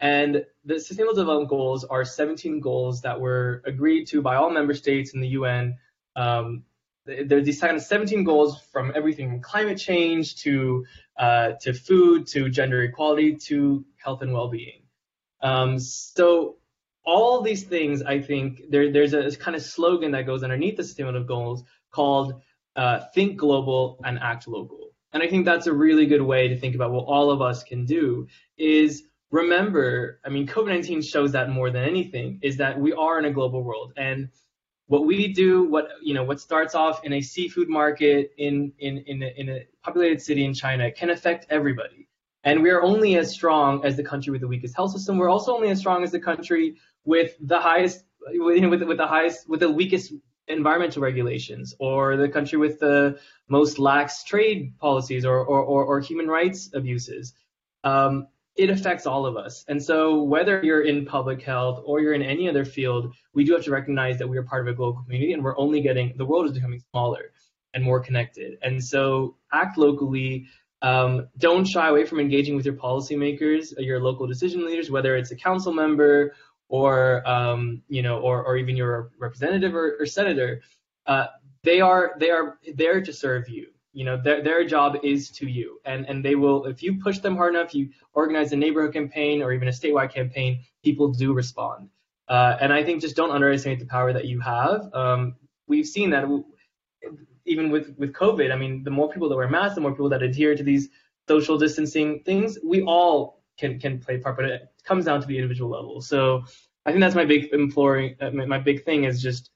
And 0.00 0.44
the 0.64 0.80
Sustainable 0.80 1.14
Development 1.14 1.48
Goals 1.48 1.84
are 1.84 2.04
17 2.04 2.60
goals 2.60 3.02
that 3.02 3.20
were 3.20 3.62
agreed 3.64 4.06
to 4.08 4.22
by 4.22 4.36
all 4.36 4.50
member 4.50 4.74
states 4.74 5.14
in 5.14 5.20
the 5.20 5.28
UN. 5.28 5.78
Um, 6.16 6.64
there's 7.06 7.44
these 7.44 7.60
kind 7.60 7.76
of 7.76 7.82
17 7.82 8.24
goals 8.24 8.60
from 8.72 8.92
everything 8.94 9.28
from 9.28 9.40
climate 9.40 9.78
change 9.78 10.36
to 10.36 10.86
uh, 11.18 11.52
to 11.60 11.72
food 11.72 12.26
to 12.28 12.48
gender 12.48 12.82
equality 12.82 13.36
to 13.36 13.84
health 13.96 14.22
and 14.22 14.32
well-being. 14.32 14.82
Um, 15.42 15.78
so 15.78 16.56
all 17.04 17.42
these 17.42 17.64
things, 17.64 18.02
I 18.02 18.20
think 18.20 18.62
there, 18.70 18.90
there's 18.90 19.12
a 19.12 19.30
kind 19.36 19.54
of 19.54 19.62
slogan 19.62 20.12
that 20.12 20.24
goes 20.24 20.42
underneath 20.42 20.76
the 20.76 20.84
Sustainable 20.84 21.24
Goals 21.24 21.62
called 21.90 22.40
uh, 22.76 23.00
think 23.14 23.36
global 23.36 24.00
and 24.04 24.18
act 24.18 24.48
local. 24.48 24.94
And 25.12 25.22
I 25.22 25.28
think 25.28 25.44
that's 25.44 25.66
a 25.66 25.72
really 25.72 26.06
good 26.06 26.22
way 26.22 26.48
to 26.48 26.58
think 26.58 26.74
about 26.74 26.90
what 26.90 27.04
all 27.04 27.30
of 27.30 27.40
us 27.40 27.62
can 27.62 27.84
do 27.84 28.26
is 28.56 29.04
remember, 29.34 30.20
I 30.24 30.28
mean, 30.28 30.46
COVID 30.46 30.68
19 30.68 31.02
shows 31.02 31.32
that 31.32 31.50
more 31.50 31.70
than 31.70 31.82
anything, 31.82 32.38
is 32.40 32.56
that 32.58 32.78
we 32.78 32.92
are 32.92 33.18
in 33.18 33.24
a 33.24 33.32
global 33.32 33.64
world. 33.64 33.92
And 33.96 34.28
what 34.86 35.06
we 35.06 35.32
do, 35.32 35.64
what 35.64 35.88
you 36.00 36.14
know, 36.14 36.22
what 36.22 36.40
starts 36.40 36.74
off 36.76 37.04
in 37.04 37.14
a 37.14 37.20
seafood 37.20 37.68
market 37.68 38.32
in 38.38 38.72
in 38.78 38.98
in 38.98 39.22
a, 39.22 39.30
in 39.36 39.48
a 39.48 39.66
populated 39.82 40.22
city 40.22 40.44
in 40.44 40.54
China 40.54 40.90
can 40.92 41.10
affect 41.10 41.46
everybody. 41.50 42.08
And 42.44 42.62
we 42.62 42.70
are 42.70 42.82
only 42.82 43.16
as 43.16 43.32
strong 43.32 43.84
as 43.84 43.96
the 43.96 44.04
country 44.04 44.30
with 44.30 44.42
the 44.42 44.48
weakest 44.54 44.76
health 44.76 44.92
system. 44.92 45.18
We're 45.18 45.30
also 45.30 45.52
only 45.56 45.70
as 45.70 45.78
strong 45.80 46.04
as 46.04 46.12
the 46.12 46.20
country 46.20 46.76
with 47.04 47.34
the 47.40 47.58
highest, 47.58 48.04
with, 48.20 48.82
with 48.82 48.98
the 48.98 49.06
highest, 49.06 49.48
with 49.48 49.60
the 49.60 49.70
weakest 49.70 50.12
environmental 50.46 51.02
regulations 51.02 51.74
or 51.78 52.18
the 52.18 52.28
country 52.28 52.58
with 52.58 52.78
the 52.80 53.18
most 53.48 53.78
lax 53.78 54.22
trade 54.24 54.78
policies 54.78 55.24
or, 55.24 55.38
or, 55.38 55.60
or, 55.62 55.84
or 55.86 56.00
human 56.00 56.28
rights 56.28 56.70
abuses. 56.74 57.32
Um, 57.82 58.28
it 58.56 58.70
affects 58.70 59.06
all 59.06 59.26
of 59.26 59.36
us. 59.36 59.64
And 59.68 59.82
so 59.82 60.22
whether 60.22 60.62
you're 60.62 60.82
in 60.82 61.04
public 61.04 61.42
health 61.42 61.82
or 61.84 62.00
you're 62.00 62.14
in 62.14 62.22
any 62.22 62.48
other 62.48 62.64
field, 62.64 63.14
we 63.32 63.44
do 63.44 63.52
have 63.54 63.64
to 63.64 63.70
recognize 63.70 64.18
that 64.18 64.28
we 64.28 64.38
are 64.38 64.44
part 64.44 64.66
of 64.66 64.72
a 64.72 64.76
global 64.76 65.02
community 65.02 65.32
and 65.32 65.42
we're 65.42 65.58
only 65.58 65.80
getting, 65.80 66.14
the 66.16 66.24
world 66.24 66.46
is 66.46 66.52
becoming 66.52 66.80
smaller 66.90 67.32
and 67.74 67.82
more 67.82 68.00
connected. 68.00 68.58
And 68.62 68.82
so 68.82 69.36
act 69.52 69.76
locally. 69.76 70.46
Um, 70.82 71.28
don't 71.38 71.64
shy 71.64 71.88
away 71.88 72.04
from 72.04 72.20
engaging 72.20 72.56
with 72.56 72.66
your 72.66 72.74
policymakers, 72.74 73.72
your 73.78 74.00
local 74.00 74.26
decision 74.26 74.64
leaders, 74.66 74.90
whether 74.90 75.16
it's 75.16 75.30
a 75.30 75.36
council 75.36 75.72
member 75.72 76.34
or 76.68 77.26
um, 77.28 77.82
you 77.88 78.02
know, 78.02 78.20
or, 78.20 78.44
or 78.44 78.56
even 78.56 78.76
your 78.76 79.10
representative 79.18 79.74
or, 79.74 79.96
or 79.98 80.06
senator, 80.06 80.60
uh, 81.06 81.26
they 81.62 81.80
are 81.80 82.12
they 82.18 82.30
are 82.30 82.58
there 82.74 83.00
to 83.00 83.12
serve 83.12 83.48
you. 83.48 83.68
You 83.94 84.04
know, 84.04 84.16
their 84.16 84.42
their 84.42 84.64
job 84.64 84.98
is 85.02 85.30
to 85.38 85.46
you, 85.48 85.80
and 85.84 86.04
and 86.08 86.24
they 86.24 86.34
will 86.34 86.66
if 86.66 86.82
you 86.82 86.98
push 86.98 87.18
them 87.20 87.36
hard 87.36 87.54
enough, 87.54 87.74
you 87.74 87.90
organize 88.12 88.52
a 88.52 88.56
neighborhood 88.56 88.92
campaign 88.92 89.42
or 89.42 89.52
even 89.52 89.68
a 89.68 89.70
statewide 89.70 90.12
campaign, 90.12 90.60
people 90.82 91.08
do 91.12 91.32
respond. 91.32 91.88
Uh, 92.28 92.56
and 92.60 92.72
I 92.72 92.82
think 92.82 93.00
just 93.00 93.16
don't 93.16 93.30
underestimate 93.30 93.78
the 93.78 93.86
power 93.86 94.12
that 94.12 94.24
you 94.24 94.40
have. 94.40 94.92
Um, 94.92 95.36
we've 95.68 95.86
seen 95.86 96.10
that 96.10 96.24
even 97.46 97.70
with 97.70 97.94
with 97.96 98.12
COVID, 98.12 98.52
I 98.52 98.56
mean, 98.56 98.82
the 98.82 98.90
more 98.90 99.08
people 99.08 99.28
that 99.28 99.36
wear 99.36 99.48
masks, 99.48 99.76
the 99.76 99.80
more 99.80 99.92
people 99.92 100.08
that 100.10 100.22
adhere 100.22 100.54
to 100.56 100.62
these 100.62 100.88
social 101.28 101.56
distancing 101.56 102.20
things, 102.24 102.58
we 102.64 102.82
all 102.82 103.42
can 103.58 103.78
can 103.78 104.00
play 104.00 104.16
a 104.16 104.18
part, 104.18 104.36
but 104.36 104.46
it 104.46 104.62
comes 104.84 105.04
down 105.04 105.20
to 105.20 105.26
the 105.26 105.36
individual 105.36 105.70
level. 105.70 106.00
So 106.00 106.44
I 106.86 106.90
think 106.90 107.00
that's 107.00 107.14
my 107.14 107.24
big 107.24 107.52
imploring, 107.52 108.16
uh, 108.20 108.30
my 108.30 108.58
big 108.58 108.84
thing 108.84 109.04
is 109.04 109.22
just 109.22 109.50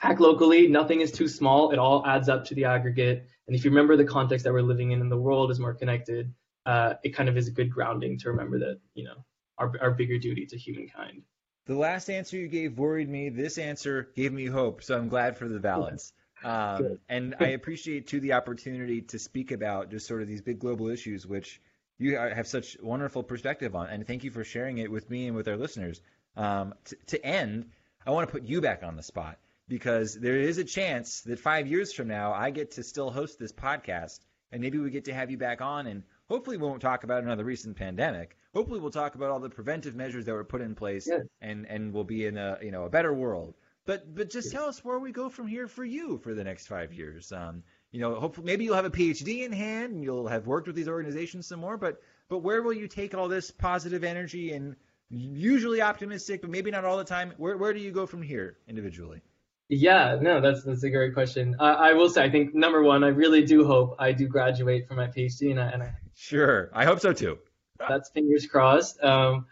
act 0.00 0.20
locally. 0.20 0.66
Nothing 0.66 1.00
is 1.00 1.12
too 1.12 1.28
small. 1.28 1.72
It 1.72 1.78
all 1.78 2.06
adds 2.06 2.28
up 2.28 2.44
to 2.46 2.54
the 2.54 2.64
aggregate. 2.64 3.26
And 3.48 3.56
if 3.56 3.64
you 3.64 3.70
remember 3.70 3.96
the 3.96 4.04
context 4.04 4.44
that 4.44 4.52
we're 4.52 4.62
living 4.62 4.92
in 4.92 5.00
and 5.00 5.10
the 5.10 5.16
world 5.16 5.50
is 5.50 5.58
more 5.58 5.72
connected, 5.72 6.32
uh, 6.66 6.94
it 7.02 7.10
kind 7.10 7.30
of 7.30 7.36
is 7.38 7.48
a 7.48 7.50
good 7.50 7.70
grounding 7.70 8.18
to 8.18 8.28
remember 8.28 8.58
that, 8.58 8.78
you 8.94 9.04
know, 9.04 9.24
our, 9.56 9.72
our 9.80 9.90
bigger 9.90 10.18
duty 10.18 10.44
to 10.46 10.56
humankind. 10.58 11.22
The 11.64 11.74
last 11.74 12.10
answer 12.10 12.36
you 12.36 12.48
gave 12.48 12.78
worried 12.78 13.08
me. 13.08 13.30
This 13.30 13.56
answer 13.56 14.10
gave 14.14 14.32
me 14.32 14.46
hope. 14.46 14.82
So 14.82 14.96
I'm 14.96 15.08
glad 15.08 15.36
for 15.36 15.48
the 15.48 15.58
balance. 15.58 16.12
Um, 16.44 17.00
and 17.08 17.34
I 17.40 17.46
appreciate 17.46 18.06
too 18.06 18.20
the 18.20 18.34
opportunity 18.34 19.02
to 19.02 19.18
speak 19.18 19.50
about 19.50 19.90
just 19.90 20.06
sort 20.06 20.22
of 20.22 20.28
these 20.28 20.40
big 20.40 20.60
global 20.60 20.86
issues, 20.86 21.26
which 21.26 21.60
you 21.98 22.16
have 22.16 22.46
such 22.46 22.76
wonderful 22.80 23.24
perspective 23.24 23.74
on. 23.74 23.88
And 23.88 24.06
thank 24.06 24.22
you 24.22 24.30
for 24.30 24.44
sharing 24.44 24.78
it 24.78 24.88
with 24.88 25.10
me 25.10 25.26
and 25.26 25.34
with 25.34 25.48
our 25.48 25.56
listeners. 25.56 26.00
Um, 26.36 26.74
t- 26.84 26.94
to 27.08 27.26
end, 27.26 27.70
I 28.06 28.12
want 28.12 28.28
to 28.28 28.32
put 28.32 28.44
you 28.44 28.60
back 28.60 28.84
on 28.84 28.94
the 28.94 29.02
spot 29.02 29.36
because 29.68 30.14
there 30.14 30.38
is 30.38 30.58
a 30.58 30.64
chance 30.64 31.20
that 31.22 31.38
five 31.38 31.66
years 31.66 31.92
from 31.92 32.08
now 32.08 32.32
I 32.32 32.50
get 32.50 32.72
to 32.72 32.82
still 32.82 33.10
host 33.10 33.38
this 33.38 33.52
podcast, 33.52 34.20
and 34.50 34.62
maybe 34.62 34.78
we 34.78 34.90
get 34.90 35.04
to 35.04 35.14
have 35.14 35.30
you 35.30 35.36
back 35.36 35.60
on, 35.60 35.86
and 35.86 36.02
hopefully 36.28 36.56
we 36.56 36.66
won't 36.66 36.80
talk 36.80 37.04
about 37.04 37.22
another 37.22 37.44
recent 37.44 37.76
pandemic. 37.76 38.36
Hopefully 38.54 38.80
we'll 38.80 38.90
talk 38.90 39.14
about 39.14 39.30
all 39.30 39.40
the 39.40 39.50
preventive 39.50 39.94
measures 39.94 40.24
that 40.24 40.32
were 40.32 40.44
put 40.44 40.62
in 40.62 40.74
place, 40.74 41.06
yeah. 41.10 41.20
and 41.40 41.66
and 41.66 41.92
we'll 41.92 42.04
be 42.04 42.26
in 42.26 42.36
a 42.38 42.58
you 42.62 42.70
know 42.70 42.84
a 42.84 42.90
better 42.90 43.12
world. 43.12 43.54
But 43.84 44.14
but 44.14 44.30
just 44.30 44.52
tell 44.52 44.64
us 44.64 44.84
where 44.84 44.98
we 44.98 45.12
go 45.12 45.28
from 45.28 45.46
here 45.46 45.68
for 45.68 45.84
you 45.84 46.18
for 46.18 46.34
the 46.34 46.44
next 46.44 46.66
five 46.66 46.92
years. 46.92 47.30
Um, 47.32 47.62
you 47.90 48.00
know, 48.00 48.14
hopefully 48.16 48.46
maybe 48.46 48.64
you'll 48.64 48.74
have 48.74 48.84
a 48.84 48.90
PhD 48.90 49.44
in 49.44 49.52
hand 49.52 49.94
and 49.94 50.04
you'll 50.04 50.28
have 50.28 50.46
worked 50.46 50.66
with 50.66 50.76
these 50.76 50.88
organizations 50.88 51.46
some 51.46 51.60
more. 51.60 51.76
But 51.76 52.00
but 52.28 52.38
where 52.38 52.62
will 52.62 52.74
you 52.74 52.88
take 52.88 53.14
all 53.14 53.28
this 53.28 53.50
positive 53.50 54.04
energy 54.04 54.52
and 54.52 54.76
usually 55.10 55.80
optimistic, 55.80 56.42
but 56.42 56.50
maybe 56.50 56.70
not 56.70 56.84
all 56.84 56.98
the 56.98 57.04
time? 57.04 57.32
Where 57.36 57.56
where 57.56 57.72
do 57.72 57.80
you 57.80 57.90
go 57.90 58.06
from 58.06 58.22
here 58.22 58.58
individually? 58.66 59.22
Yeah, 59.68 60.16
no, 60.20 60.40
that's 60.40 60.64
that's 60.64 60.82
a 60.82 60.90
great 60.90 61.12
question. 61.12 61.54
Uh, 61.58 61.76
I 61.78 61.92
will 61.92 62.08
say, 62.08 62.24
I 62.24 62.30
think 62.30 62.54
number 62.54 62.82
one, 62.82 63.04
I 63.04 63.08
really 63.08 63.44
do 63.44 63.66
hope 63.66 63.96
I 63.98 64.12
do 64.12 64.26
graduate 64.26 64.88
from 64.88 64.96
my 64.96 65.08
PhD, 65.08 65.50
and 65.50 65.60
I, 65.60 65.68
and 65.68 65.82
I 65.82 65.94
sure, 66.14 66.70
I 66.72 66.86
hope 66.86 67.00
so 67.00 67.12
too. 67.12 67.38
That's 67.86 68.08
fingers 68.10 68.46
crossed. 68.46 69.02
Um, 69.04 69.46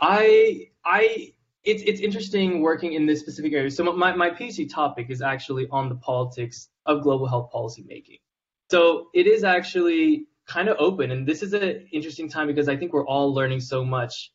I 0.00 0.68
I 0.84 1.32
it's 1.64 1.82
it's 1.82 2.00
interesting 2.00 2.60
working 2.60 2.92
in 2.92 3.06
this 3.06 3.20
specific 3.20 3.54
area. 3.54 3.70
So 3.70 3.84
my 3.84 4.14
my 4.14 4.30
PhD 4.30 4.70
topic 4.70 5.06
is 5.08 5.22
actually 5.22 5.66
on 5.70 5.88
the 5.88 5.96
politics 5.96 6.68
of 6.84 7.02
global 7.02 7.26
health 7.26 7.50
policy 7.50 7.84
making. 7.88 8.18
So 8.70 9.08
it 9.14 9.26
is 9.26 9.44
actually 9.44 10.26
kind 10.46 10.68
of 10.68 10.76
open, 10.78 11.10
and 11.10 11.26
this 11.26 11.42
is 11.42 11.54
an 11.54 11.88
interesting 11.90 12.28
time 12.28 12.48
because 12.48 12.68
I 12.68 12.76
think 12.76 12.92
we're 12.92 13.06
all 13.06 13.32
learning 13.32 13.60
so 13.60 13.82
much 13.82 14.30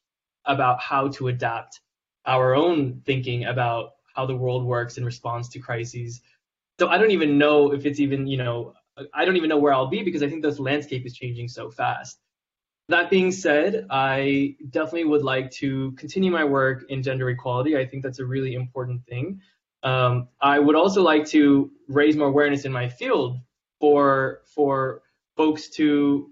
about 0.46 0.82
how 0.82 1.10
to 1.10 1.28
adapt 1.28 1.82
our 2.26 2.56
own 2.56 3.04
thinking 3.06 3.46
about 3.46 3.92
how 4.16 4.26
the 4.26 4.36
world 4.36 4.66
works 4.66 4.98
in 4.98 5.06
response 5.06 5.50
to 5.50 5.60
crises. 5.60 6.22
So 6.80 6.88
I 6.88 6.98
don't 6.98 7.12
even 7.12 7.38
know 7.38 7.74
if 7.74 7.86
it's 7.86 8.00
even, 8.00 8.28
you 8.28 8.38
know, 8.38 8.74
I 9.14 9.26
don't 9.26 9.38
even 9.38 9.50
know 9.50 9.58
where 9.58 9.74
I'll 9.74 9.88
be 9.88 10.04
because 10.04 10.24
I 10.24 10.30
think 10.30 10.42
this 10.42 10.60
landscape 10.60 11.06
is 11.06 11.14
changing 11.14 11.48
so 11.48 11.70
fast. 11.70 12.20
That 12.90 13.10
being 13.10 13.32
said, 13.32 13.86
I 13.90 14.56
definitely 14.72 15.06
would 15.06 15.22
like 15.22 15.52
to 15.52 15.92
continue 15.92 16.32
my 16.32 16.44
work 16.44 16.86
in 16.90 17.04
gender 17.04 17.30
equality. 17.30 17.78
I 17.78 17.86
think 17.86 18.04
that's 18.04 18.20
a 18.20 18.26
really 18.26 18.56
important 18.56 19.06
thing. 19.06 19.40
Um, 19.84 20.28
I 20.42 20.60
would 20.60 20.76
also 20.76 21.02
like 21.02 21.26
to 21.28 21.72
raise 21.88 22.18
more 22.18 22.28
awareness 22.28 22.66
in 22.66 22.72
my 22.72 22.90
field 22.90 23.38
for 23.80 24.42
for 24.46 25.04
folks 25.38 25.70
to 25.70 26.32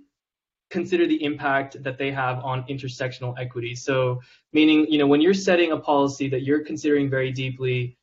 consider 0.69 1.07
the 1.07 1.23
impact 1.23 1.81
that 1.83 1.97
they 1.97 2.11
have 2.11 2.43
on 2.43 2.63
intersectional 2.63 3.37
equity. 3.39 3.75
So 3.75 4.21
meaning, 4.53 4.87
you 4.89 4.97
know, 4.97 5.07
when 5.07 5.21
you're 5.21 5.33
setting 5.33 5.71
a 5.71 5.77
policy 5.77 6.29
that 6.29 6.43
you're 6.43 6.63
considering 6.63 7.09
very 7.09 7.31
deeply, 7.31 7.97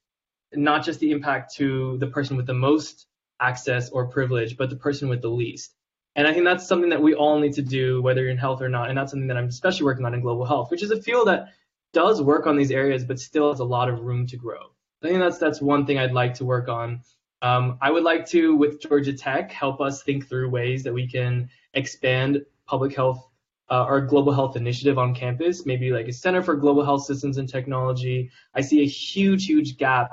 not 0.52 0.84
just 0.84 1.00
the 1.00 1.10
impact 1.10 1.54
to 1.56 1.98
the 1.98 2.06
person 2.06 2.36
with 2.36 2.46
the 2.46 2.54
most 2.54 3.06
access 3.40 3.90
or 3.90 4.06
privilege, 4.06 4.56
but 4.56 4.70
the 4.70 4.76
person 4.76 5.08
with 5.08 5.20
the 5.20 5.28
least. 5.28 5.74
And 6.16 6.26
I 6.26 6.32
think 6.32 6.44
that's 6.44 6.66
something 6.66 6.90
that 6.90 7.02
we 7.02 7.14
all 7.14 7.38
need 7.40 7.54
to 7.54 7.62
do, 7.62 8.00
whether 8.00 8.22
you're 8.22 8.30
in 8.30 8.38
health 8.38 8.62
or 8.62 8.68
not. 8.68 8.88
And 8.88 8.96
that's 8.96 9.10
something 9.10 9.26
that 9.28 9.36
I'm 9.36 9.48
especially 9.48 9.84
working 9.84 10.06
on 10.06 10.14
in 10.14 10.20
global 10.20 10.44
health, 10.44 10.70
which 10.70 10.82
is 10.82 10.92
a 10.92 11.02
field 11.02 11.26
that 11.26 11.48
does 11.92 12.22
work 12.22 12.46
on 12.46 12.56
these 12.56 12.70
areas, 12.70 13.04
but 13.04 13.18
still 13.18 13.50
has 13.50 13.60
a 13.60 13.64
lot 13.64 13.88
of 13.88 14.00
room 14.00 14.26
to 14.28 14.36
grow. 14.36 14.70
I 15.02 15.08
think 15.08 15.18
that's 15.18 15.38
that's 15.38 15.60
one 15.60 15.84
thing 15.86 15.98
I'd 15.98 16.12
like 16.12 16.34
to 16.34 16.44
work 16.44 16.68
on. 16.68 17.02
Um, 17.42 17.78
I 17.82 17.90
would 17.90 18.04
like 18.04 18.26
to, 18.28 18.56
with 18.56 18.80
Georgia 18.80 19.12
Tech, 19.12 19.52
help 19.52 19.80
us 19.80 20.02
think 20.02 20.28
through 20.28 20.48
ways 20.48 20.84
that 20.84 20.94
we 20.94 21.06
can 21.06 21.50
expand 21.74 22.46
public 22.66 22.94
health 22.94 23.28
uh, 23.70 23.84
or 23.84 24.00
global 24.00 24.32
health 24.32 24.56
initiative 24.56 24.98
on 24.98 25.14
campus, 25.14 25.64
maybe 25.64 25.90
like 25.90 26.08
a 26.08 26.12
center 26.12 26.42
for 26.42 26.54
global 26.54 26.84
health 26.84 27.04
systems 27.04 27.38
and 27.38 27.48
technology. 27.48 28.30
I 28.54 28.60
see 28.60 28.82
a 28.82 28.86
huge, 28.86 29.46
huge 29.46 29.76
gap 29.78 30.10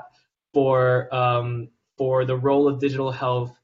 for 0.52 1.14
um, 1.14 1.68
for 1.98 2.24
the 2.24 2.36
role 2.36 2.68
of 2.68 2.80
digital 2.80 3.10
health 3.10 3.54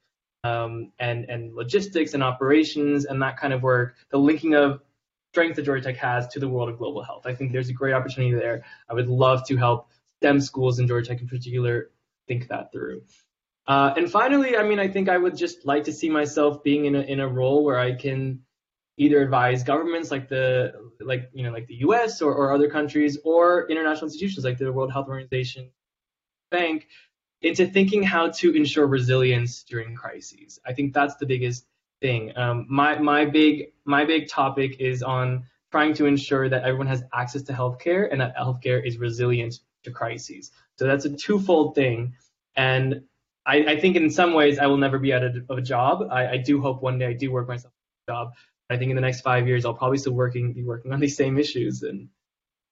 um, 0.45 0.93
and 0.99 1.25
and 1.29 1.55
logistics 1.55 2.15
and 2.15 2.23
operations 2.23 3.05
and 3.07 3.23
that 3.23 3.39
kind 3.39 3.53
of 3.53 3.63
work. 3.63 3.97
The 4.11 4.19
linking 4.19 4.55
of 4.55 4.83
strength 5.33 5.57
that 5.57 5.63
Georgia 5.63 5.85
Tech 5.85 5.97
has 5.97 6.29
to 6.29 6.41
the 6.41 6.49
world 6.49 6.69
of 6.69 6.79
global 6.79 7.03
health. 7.03 7.27
I 7.27 7.35
think 7.35 7.53
there's 7.53 7.69
a 7.69 7.75
great 7.75 7.95
opportunity 7.95 8.35
there. 8.35 8.65
I 8.89 8.95
would 8.95 9.09
love 9.09 9.47
to 9.49 9.57
help 9.57 9.91
STEM 10.21 10.41
schools 10.41 10.79
and 10.79 10.89
Georgia 10.89 11.09
Tech 11.09 11.21
in 11.21 11.29
particular 11.29 11.91
think 12.27 12.49
that 12.49 12.73
through. 12.73 13.03
Uh, 13.67 13.93
and 13.97 14.11
finally, 14.11 14.57
I 14.57 14.63
mean, 14.63 14.79
I 14.79 14.89
think 14.89 15.09
I 15.09 15.19
would 15.19 15.37
just 15.37 15.67
like 15.67 15.85
to 15.85 15.93
see 15.93 16.09
myself 16.09 16.63
being 16.63 16.87
in 16.87 16.95
a 16.95 17.01
in 17.01 17.21
a 17.21 17.29
role 17.29 17.65
where 17.65 17.79
I 17.79 17.95
can 17.95 18.41
either 18.99 19.23
advise 19.23 19.63
governments 19.63 20.11
like 20.11 20.29
the 20.29 20.75
like 21.01 21.31
you 21.33 21.45
know 21.45 21.53
like 21.53 21.67
the 21.67 21.77
U.S. 21.77 22.21
or, 22.21 22.35
or 22.35 22.53
other 22.53 22.69
countries 22.69 23.17
or 23.25 23.69
international 23.71 24.07
institutions 24.07 24.45
like 24.45 24.59
the 24.59 24.73
World 24.73 24.93
Health 24.93 25.09
Organization, 25.09 25.71
Bank, 26.51 26.87
into 27.41 27.67
thinking 27.67 28.03
how 28.03 28.31
to 28.31 28.55
ensure 28.55 28.87
resilience 28.87 29.63
during 29.63 29.95
crises. 29.95 30.59
I 30.67 30.73
think 30.73 30.93
that's 30.93 31.17
the 31.17 31.27
biggest 31.27 31.65
thing. 32.01 32.37
Um, 32.37 32.67
my 32.69 32.99
my 32.99 33.25
big 33.25 33.73
my 33.85 34.05
big 34.05 34.29
topic 34.29 34.81
is 34.81 35.03
on 35.03 35.45
trying 35.71 35.95
to 35.95 36.07
ensure 36.07 36.49
that 36.49 36.65
everyone 36.65 36.89
has 36.89 37.03
access 37.13 37.43
to 37.43 37.53
healthcare 37.53 38.09
and 38.11 38.21
that 38.21 38.37
healthcare 38.37 38.85
is 38.85 38.99
resilient 38.99 39.61
to 39.85 39.91
crises. 39.91 40.51
So 40.77 40.87
that's 40.87 41.05
a 41.05 41.17
twofold 41.17 41.75
thing, 41.75 42.15
and 42.57 43.03
I, 43.47 43.65
I 43.65 43.81
think 43.81 43.97
in 43.97 44.11
some 44.11 44.35
ways 44.35 44.59
I 44.59 44.67
will 44.67 44.77
never 44.77 44.99
be 44.99 45.13
out 45.13 45.23
of 45.23 45.37
a 45.51 45.63
job. 45.63 46.09
I, 46.11 46.29
I 46.29 46.37
do 46.37 46.61
hope 46.61 46.83
one 46.83 46.99
day 46.99 47.07
I 47.07 47.13
do 47.15 47.31
work 47.31 47.49
myself 47.49 47.73
a 48.07 48.13
job, 48.13 48.33
I 48.71 48.77
think 48.77 48.91
in 48.91 48.97
the 48.97 49.03
next 49.03 49.23
five 49.23 49.49
years, 49.49 49.65
I'll 49.65 49.75
probably 49.75 49.99
still 49.99 50.13
working 50.13 50.53
be 50.53 50.65
working 50.65 50.93
on 50.93 51.01
these 51.01 51.17
same 51.17 51.39
issues. 51.39 51.83
And 51.83 52.09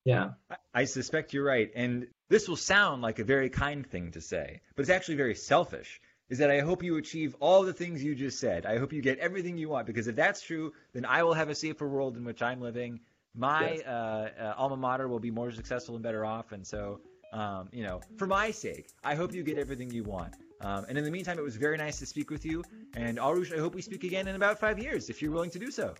yeah, 0.04 0.30
I 0.74 0.84
suspect 0.84 1.32
you're 1.32 1.44
right. 1.44 1.70
And 1.74 2.08
this 2.28 2.48
will 2.48 2.56
sound 2.56 3.02
like 3.02 3.18
a 3.18 3.24
very 3.24 3.48
kind 3.48 3.86
thing 3.86 4.12
to 4.12 4.20
say, 4.20 4.60
but 4.74 4.82
it's 4.82 4.90
actually 4.90 5.16
very 5.16 5.34
selfish. 5.34 6.00
Is 6.28 6.38
that 6.38 6.50
I 6.50 6.58
hope 6.60 6.82
you 6.82 6.96
achieve 6.96 7.36
all 7.38 7.62
the 7.62 7.72
things 7.72 8.02
you 8.02 8.16
just 8.16 8.40
said. 8.40 8.66
I 8.66 8.78
hope 8.78 8.92
you 8.92 9.00
get 9.00 9.20
everything 9.20 9.58
you 9.58 9.68
want 9.68 9.86
because 9.86 10.08
if 10.08 10.16
that's 10.16 10.42
true, 10.42 10.72
then 10.92 11.04
I 11.04 11.22
will 11.22 11.34
have 11.34 11.50
a 11.50 11.54
safer 11.54 11.88
world 11.88 12.16
in 12.16 12.24
which 12.24 12.42
I'm 12.42 12.60
living. 12.60 12.98
My 13.32 13.74
yes. 13.74 13.86
uh, 13.86 14.30
uh, 14.40 14.54
alma 14.56 14.76
mater 14.76 15.06
will 15.06 15.20
be 15.20 15.30
more 15.30 15.52
successful 15.52 15.94
and 15.94 16.02
better 16.02 16.24
off. 16.24 16.50
And 16.50 16.66
so, 16.66 17.00
um, 17.32 17.68
you 17.70 17.84
know, 17.84 18.00
for 18.16 18.26
my 18.26 18.50
sake, 18.50 18.88
I 19.04 19.14
hope 19.14 19.34
you 19.34 19.44
get 19.44 19.56
everything 19.56 19.90
you 19.92 20.02
want. 20.02 20.34
Um, 20.60 20.86
and 20.88 20.96
in 20.96 21.04
the 21.04 21.10
meantime, 21.10 21.38
it 21.38 21.42
was 21.42 21.56
very 21.56 21.76
nice 21.76 21.98
to 21.98 22.06
speak 22.06 22.30
with 22.30 22.44
you. 22.44 22.62
And 22.94 23.18
Arush, 23.18 23.54
I 23.54 23.58
hope 23.58 23.74
we 23.74 23.82
speak 23.82 24.04
again 24.04 24.28
in 24.28 24.36
about 24.36 24.58
five 24.58 24.78
years, 24.78 25.10
if 25.10 25.20
you're 25.20 25.32
willing 25.32 25.50
to 25.50 25.58
do 25.58 25.70
so. 25.70 25.94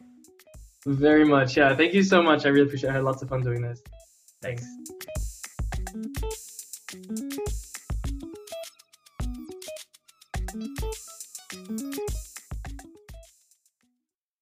Very 0.86 1.24
much. 1.24 1.56
Yeah. 1.56 1.74
Thank 1.74 1.94
you 1.94 2.02
so 2.02 2.22
much. 2.22 2.46
I 2.46 2.48
really 2.48 2.66
appreciate 2.66 2.90
it. 2.90 2.92
I 2.92 2.96
had 2.96 3.04
lots 3.04 3.22
of 3.22 3.28
fun 3.28 3.42
doing 3.42 3.60
this. 3.60 3.82
Thanks. 4.40 4.64
Thanks. 6.92 7.62